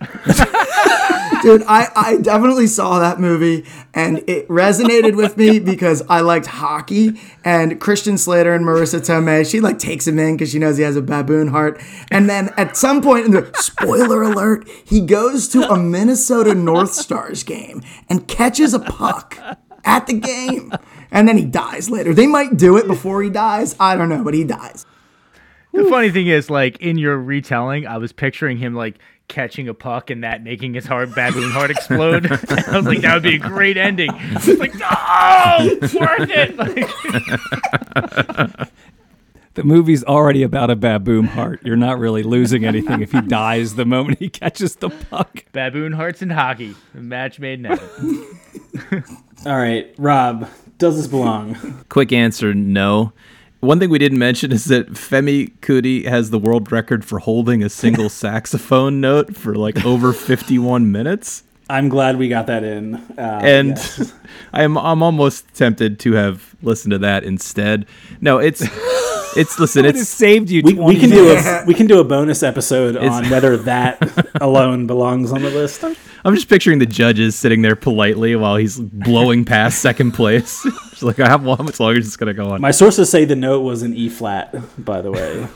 [1.44, 6.46] Dude, I, I definitely saw that movie and it resonated with me because I liked
[6.46, 10.78] hockey and Christian Slater and Marisa Tomei, she like takes him in because she knows
[10.78, 11.82] he has a baboon heart.
[12.10, 16.94] And then at some point in the spoiler alert, he goes to a Minnesota North
[16.94, 19.36] Stars game and catches a puck
[19.84, 20.72] at the game.
[21.10, 22.14] And then he dies later.
[22.14, 23.76] They might do it before he dies.
[23.78, 24.86] I don't know, but he dies.
[25.74, 28.98] the funny thing is, like in your retelling, I was picturing him like
[29.28, 32.26] catching a puck and that making his heart baboon heart explode.
[32.32, 34.10] I was like, that would be a great ending.
[34.12, 34.88] It's like, no,
[35.60, 36.56] it's worth it.
[38.56, 38.70] Like,
[39.54, 41.60] The movie's already about a baboon heart.
[41.64, 45.44] You're not really losing anything if he dies the moment he catches the puck.
[45.52, 48.26] baboon hearts and hockey, a match made in heaven.
[49.46, 50.48] All right, Rob,
[50.78, 51.84] does this belong?
[51.88, 53.12] Quick answer: No.
[53.64, 57.62] One thing we didn't mention is that Femi Kuti has the world record for holding
[57.62, 61.43] a single saxophone note for like over 51 minutes.
[61.68, 62.96] I'm glad we got that in.
[63.16, 64.12] Uh, and yes.
[64.52, 67.86] I'm I'm almost tempted to have listened to that instead.
[68.20, 68.62] No, it's
[69.36, 70.62] it's listen, It it's saved you.
[70.64, 73.98] we, we can do a we can do a bonus episode on whether that
[74.40, 75.82] alone belongs on the list.
[76.26, 80.62] I'm just picturing the judges sitting there politely while he's blowing past second place.
[80.62, 82.60] Just like I have how much longer is this gonna go on?
[82.60, 84.54] My sources say the note was an E flat.
[84.84, 85.46] By the way,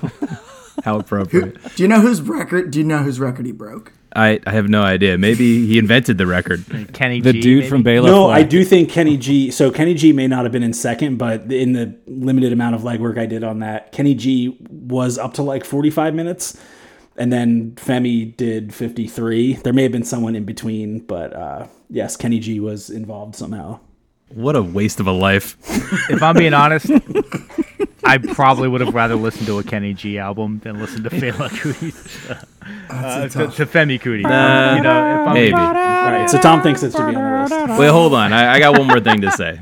[0.85, 1.57] How appropriate.
[1.75, 2.71] Do you know whose record?
[2.71, 3.93] Do you know whose record he broke?
[4.15, 5.19] I, I have no idea.
[5.19, 6.65] Maybe he invented the record.
[6.93, 7.69] Kenny the G, dude maybe?
[7.69, 8.11] from Baylor.
[8.11, 8.39] no, Fleck.
[8.39, 9.51] I do think Kenny G.
[9.51, 12.83] So Kenny G may not have been in second, but in the limited amount of
[12.83, 16.59] legwork I did on that, Kenny G was up to like 45 minutes,
[17.17, 19.55] and then Femi did 53.
[19.55, 23.81] There may have been someone in between, but uh, yes, Kenny G was involved somehow.
[24.29, 25.57] What a waste of a life.
[26.11, 26.91] If I'm being honest,
[28.05, 31.49] I probably would have rather listened to a Kenny G album than listen to Fela
[31.51, 32.31] Kuti's.
[32.91, 34.23] Uh, to, to Femi Kuti.
[34.23, 35.55] Nah, you know, if I'm Maybe.
[35.55, 37.81] All right, so Tom thinks it should be on the list.
[37.81, 38.33] Wait, hold on.
[38.33, 39.61] I, I got one more thing to say.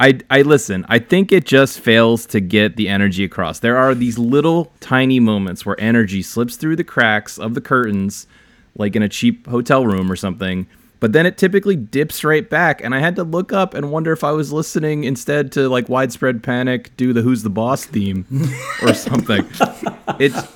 [0.00, 0.84] I, I listen.
[0.88, 3.60] I think it just fails to get the energy across.
[3.60, 8.26] There are these little tiny moments where energy slips through the cracks of the curtains,
[8.76, 10.66] like in a cheap hotel room or something.
[11.02, 14.12] But then it typically dips right back, and I had to look up and wonder
[14.12, 18.24] if I was listening instead to like widespread panic do the "Who's the Boss" theme
[18.82, 19.44] or something.
[20.20, 20.46] it's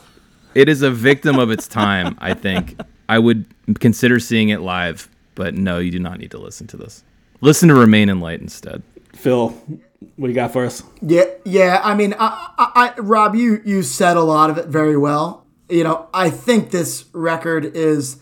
[0.54, 2.16] it is a victim of its time.
[2.20, 2.78] I think
[3.08, 3.44] I would
[3.80, 7.02] consider seeing it live, but no, you do not need to listen to this.
[7.40, 8.84] Listen to "Remain in Light" instead.
[9.14, 10.84] Phil, what do you got for us?
[11.02, 11.80] Yeah, yeah.
[11.82, 15.44] I mean, I, I, I, Rob, you you said a lot of it very well.
[15.68, 18.18] You know, I think this record is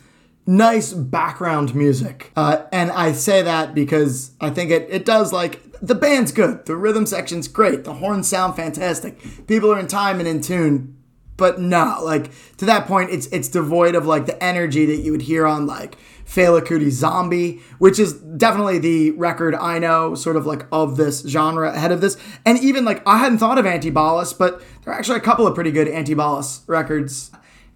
[0.47, 5.61] nice background music, uh, and I say that because I think it it does like
[5.81, 10.19] the band's good, the rhythm section's great, the horns sound fantastic, people are in time
[10.19, 10.97] and in tune.
[11.37, 15.11] But no, like to that point, it's it's devoid of like the energy that you
[15.11, 20.37] would hear on like Fela Kuti Zombie, which is definitely the record I know sort
[20.37, 22.17] of like of this genre ahead of this.
[22.47, 25.55] And even like I hadn't thought of Antibalas, but there are actually a couple of
[25.55, 27.33] pretty good Antibalas records.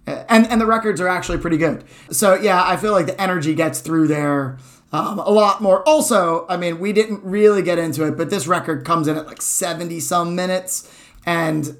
[0.09, 1.83] Uh, And and the records are actually pretty good.
[2.11, 4.57] So yeah, I feel like the energy gets through there
[4.91, 5.87] um, a lot more.
[5.87, 9.27] Also, I mean, we didn't really get into it, but this record comes in at
[9.27, 10.91] like 70 some minutes.
[11.25, 11.77] And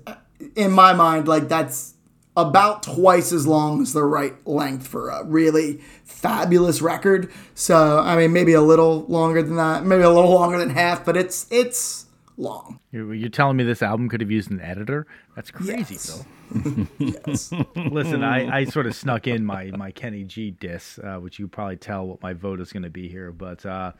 [0.55, 1.95] in my mind, like that's
[2.37, 7.31] about twice as long as the right length for a really fabulous record.
[7.55, 11.03] So I mean, maybe a little longer than that, maybe a little longer than half,
[11.03, 12.05] but it's it's
[12.39, 12.79] long.
[12.91, 15.05] You're, you're telling me this album could have used an editor?
[15.35, 16.23] That's crazy, Yes.
[16.49, 16.87] Phil.
[16.97, 17.51] Yes.
[17.75, 21.47] Listen, I, I sort of snuck in my, my Kenny G diss, uh, which you
[21.47, 23.31] probably tell what my vote is going to be here.
[23.31, 23.91] But uh,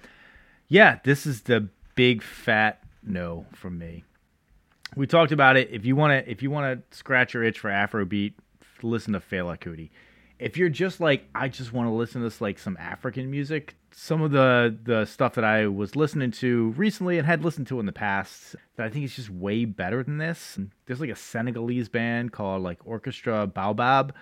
[0.68, 4.04] yeah, this is the big fat no from me.
[4.96, 5.70] We talked about it.
[5.72, 8.34] If you want to, if you want to scratch your itch for Afrobeat,
[8.82, 9.90] listen to Fela Kuti.
[10.40, 13.76] If you're just like, I just want to listen to this like some African music,
[13.92, 17.80] some of the the stuff that I was listening to recently and had listened to
[17.80, 20.58] in the past that I think is just way better than this.
[20.86, 24.14] There's like a Senegalese band called like Orchestra Baobab.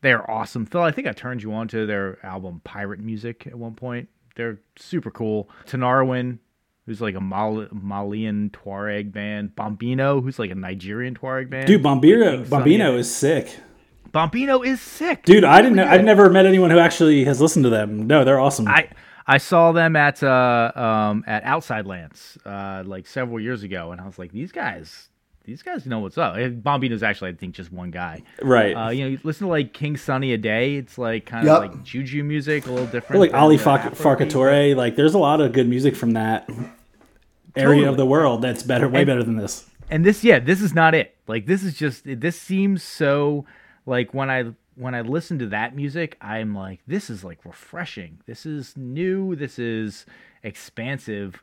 [0.00, 0.64] They're awesome.
[0.64, 4.08] Phil, I think I turned you on to their album Pirate Music at one point.
[4.36, 5.50] They're super cool.
[5.66, 6.38] Tinariwen,
[6.86, 9.54] who's like a Mal- Malian Tuareg band.
[9.54, 11.66] Bombino, who's like a Nigerian Tuareg band.
[11.66, 13.58] Dude, Bombino, Bombino is sick.
[14.12, 15.24] Bombino is sick.
[15.24, 15.86] Dude, I didn't know.
[15.86, 18.06] I've never met anyone who actually has listened to them.
[18.06, 18.66] No, they're awesome.
[18.68, 18.88] I
[19.26, 24.00] I saw them at uh um at Outside Lands uh like several years ago, and
[24.00, 25.08] I was like, these guys,
[25.44, 26.36] these guys know what's up.
[26.36, 28.22] And Bombino's actually, I think, just one guy.
[28.42, 28.72] right.
[28.74, 30.78] Uh, you know, you listen to like King Sunny Adé.
[30.78, 31.56] It's like kind Yep.
[31.56, 33.20] of like juju music, a little Or different.
[33.20, 34.74] like Ali the Farc- Farka Touré.
[34.74, 36.48] Like, there's a lot of good music from that
[37.56, 39.66] area of the world that's better, way And- better than this.
[39.90, 43.44] and this yeah this is not it like this is just this seems so
[43.86, 44.44] like when i
[44.76, 49.34] when i listen to that music i'm like this is like refreshing this is new
[49.36, 50.06] this is
[50.42, 51.42] expansive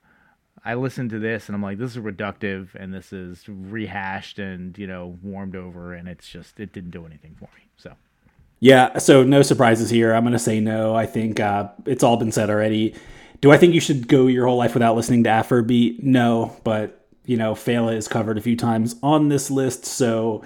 [0.66, 4.78] i listen to this and i'm like this is reductive and this is rehashed and
[4.78, 7.94] you know warmed over and it's just it didn't do anything for me so
[8.60, 10.14] Yeah, so no surprises here.
[10.14, 10.96] I'm going to say no.
[10.96, 12.96] I think uh, it's all been said already.
[13.42, 16.02] Do I think you should go your whole life without listening to Afrobeat?
[16.02, 20.44] No, but you know, Fela is covered a few times on this list, so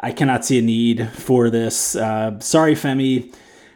[0.00, 1.94] I cannot see a need for this.
[1.94, 3.34] Uh, sorry, Femi.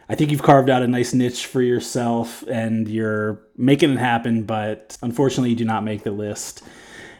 [0.09, 4.43] I think you've carved out a nice niche for yourself and you're making it happen,
[4.43, 6.63] but unfortunately, you do not make the list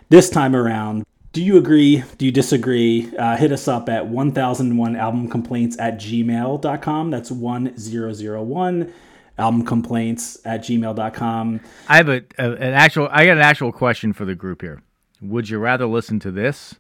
[0.10, 1.06] this time around.
[1.34, 2.04] Do you agree?
[2.18, 3.12] Do you disagree?
[3.18, 7.12] Uh, hit us up at 1001 album complaints at gmail.com.
[7.12, 8.94] That's 1001
[9.38, 11.60] album complaints at gmail.com.
[11.90, 14.82] i have a, a an actual i got an actual question for the group here
[15.22, 16.76] would you rather listen to this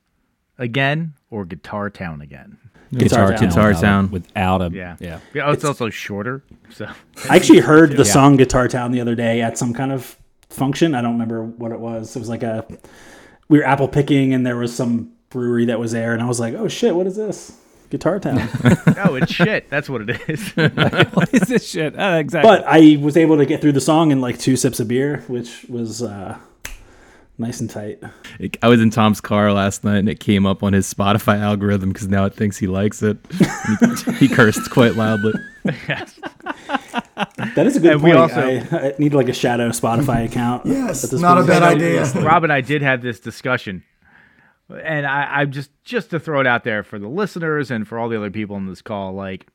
[0.57, 2.57] again or guitar town again
[2.93, 3.49] Guitar Town.
[3.49, 4.11] Guitar without a- Town.
[4.11, 4.95] without a Yeah.
[4.99, 5.19] yeah.
[5.33, 6.43] Yeah, it's, also shorter.
[6.69, 6.87] So
[7.29, 10.15] I actually heard the song Guitar Town the other day at some kind of
[10.49, 10.95] function.
[10.95, 12.15] I don't remember what it was.
[12.15, 12.65] It was like a
[13.47, 16.39] we were apple picking and there was some brewery that was there and I was
[16.39, 17.57] like, "Oh shit, what is this?"
[17.89, 18.39] Guitar Town.
[19.03, 19.69] oh, it's shit.
[19.69, 20.49] That's what it is.
[21.13, 21.97] what is this shit?
[21.99, 22.49] Uh, exactly.
[22.49, 25.23] but I was able to get through the song in like two sips of beer,
[25.27, 26.37] which was uh
[27.37, 27.99] nice and tight.
[28.39, 31.39] It- I was in Tom's car last night and it came up on his Spotify
[31.39, 33.17] algorithm because now it thinks he likes it.
[34.07, 35.33] he, he cursed quite loudly.
[37.55, 38.19] That is a good And we point.
[38.21, 40.65] also- I, I need like a shadow Spotify account.
[40.65, 42.03] Yes, at this not a bad idea.
[42.21, 43.83] Rob and I did have this discussion,
[44.69, 47.99] and I, I just just to throw it out there for the listeners and for
[47.99, 49.47] all the other people on this call, like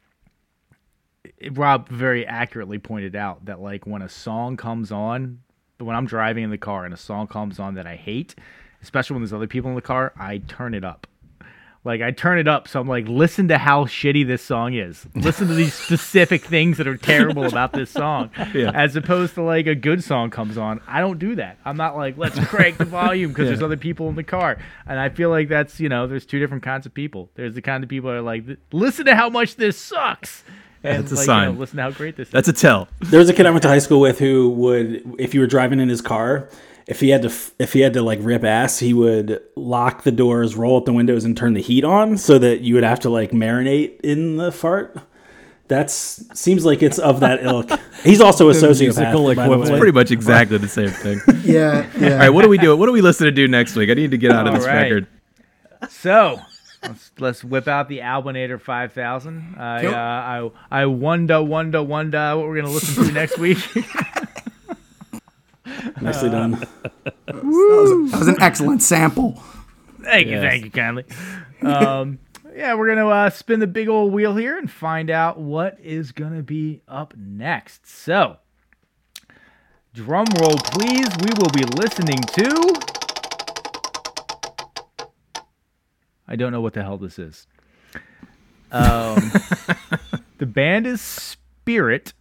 [1.52, 5.40] Rob very accurately pointed out that like when a song comes on,
[5.84, 8.34] when I'm driving in the car and a song comes on that I hate,
[8.82, 11.06] especially when there's other people in the car, I turn it up.
[11.82, 15.06] Like I turn it up, so I'm like, listen to how shitty this song is.
[15.14, 19.66] Listen to these specific things that are terrible about this song, as opposed to like
[19.66, 20.82] a good song comes on.
[20.86, 21.56] I don't do that.
[21.64, 25.00] I'm not like, let's crank the volume because there's other people in the car, and
[25.00, 27.30] I feel like that's you know, there's two different kinds of people.
[27.34, 30.44] There's the kind of people that are like, listen to how much this sucks,
[30.82, 31.48] and That's a like, sign.
[31.48, 32.32] You know, listen to how great this is.
[32.32, 32.88] That's a tell.
[33.00, 35.46] There was a kid I went to high school with who would, if you were
[35.46, 36.48] driving in his car,
[36.86, 40.10] if he had to, if he had to like rip ass, he would lock the
[40.12, 43.00] doors, roll up the windows, and turn the heat on so that you would have
[43.00, 44.96] to like marinate in the fart.
[45.68, 47.70] That's seems like it's of that ilk.
[48.02, 48.80] He's also a sociopath.
[48.80, 49.72] musical by the equivalent.
[49.72, 49.78] way.
[49.78, 51.20] Pretty much exactly the same thing.
[51.44, 52.12] Yeah, yeah.
[52.12, 52.76] All right, what do we do?
[52.76, 53.88] What do we listen to do next week?
[53.90, 54.82] I need to get out of All this right.
[54.82, 55.06] record.
[55.88, 56.40] So
[56.82, 59.54] let's, let's whip out the Albinator 5000.
[59.58, 59.92] I Yep.
[59.92, 60.50] uh, I
[60.82, 63.58] I wonder wonder wonder what we're gonna listen to next week.
[66.00, 66.52] Nicely done.
[67.26, 69.42] That was, that was an excellent sample.
[70.02, 71.04] thank you, thank you kindly.
[71.62, 72.18] Um,
[72.54, 76.12] yeah, we're gonna uh, spin the big old wheel here and find out what is
[76.12, 77.86] gonna be up next.
[77.86, 78.38] So,
[79.94, 81.08] drum roll, please.
[81.22, 82.99] We will be listening to.
[86.30, 87.46] I don't know what the hell this is.
[88.72, 89.16] Um,
[90.38, 92.14] the band is Spirit,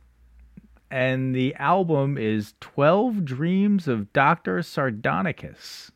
[0.89, 4.59] and the album is 12 Dreams of Dr.
[4.59, 5.91] Sardonicus.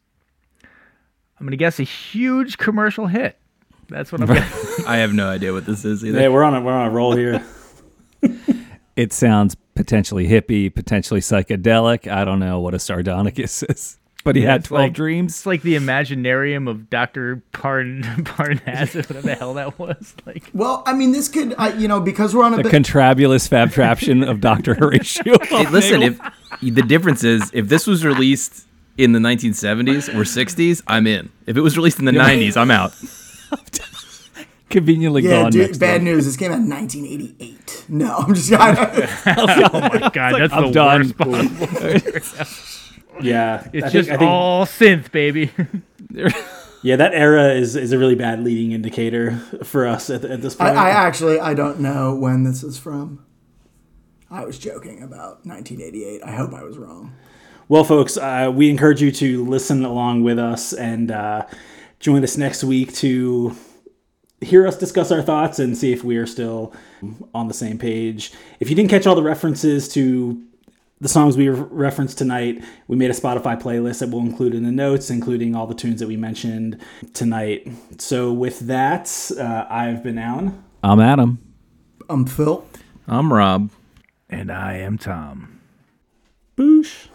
[1.40, 3.38] I'm going to guess a huge commercial hit.
[3.90, 4.86] That's what I'm guessing.
[4.86, 6.20] I have no idea what this is either.
[6.20, 7.44] Hey, we're on a we're on a roll here.
[8.96, 12.10] it sounds potentially hippie, potentially psychedelic.
[12.10, 15.32] I don't know what a sardonicus is, but he had 12 like- dreams.
[15.34, 17.42] It's like the Imaginarium of Dr.
[17.52, 20.14] Parn- Parnassus, whatever the hell that was.
[20.26, 22.72] Like, Well, I mean, this could, uh, you know, because we're on a The bit.
[22.72, 24.74] contrabulous fabtraption of Dr.
[24.80, 25.38] Horatio.
[25.44, 26.20] Hey, listen, if
[26.62, 28.66] the difference is if this was released
[28.98, 31.30] in the 1970s or 60s, I'm in.
[31.48, 32.94] If it was released in the 90s, I'm out.
[34.70, 36.04] Conveniently yeah, gone dude, next bad month.
[36.06, 36.26] news.
[36.26, 37.86] This came out in 1988.
[37.90, 38.52] No, I'm just.
[38.54, 38.72] I,
[39.38, 41.02] oh my god, that's I'm the done.
[41.02, 42.73] worst possible.
[43.22, 45.52] Yeah, It's I just think, I think, all synth, baby.
[46.82, 50.60] yeah, that era is is a really bad leading indicator for us at, at this
[50.60, 50.78] I, point.
[50.78, 53.26] I actually, I don't know when this is from.
[54.30, 56.24] I was joking about 1988.
[56.24, 57.16] I hope I was wrong.
[57.70, 61.46] Well, folks, uh, we encourage you to listen along with us and uh,
[62.00, 63.56] join us next week to
[64.42, 66.74] hear us discuss our thoughts and see if we are still
[67.34, 68.34] on the same page.
[68.60, 70.44] If you didn't catch all the references to
[71.02, 74.64] the songs we re- referenced tonight, we made a Spotify playlist that we'll include in
[74.64, 76.80] the notes, including all the tunes that we mentioned
[77.14, 77.68] tonight.
[77.98, 80.64] So, with that, uh, I've been Alan.
[80.84, 81.40] I'm Adam.
[82.10, 82.66] I'm Phil.
[83.08, 83.70] I'm Rob.
[84.30, 85.60] and I am Tom.
[86.58, 87.08] Boosh.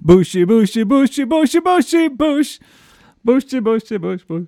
[0.00, 2.58] Bushy, bushy, bushy, bushy, bushy, bush.
[3.24, 4.46] Bushy, bushy, bush, bush.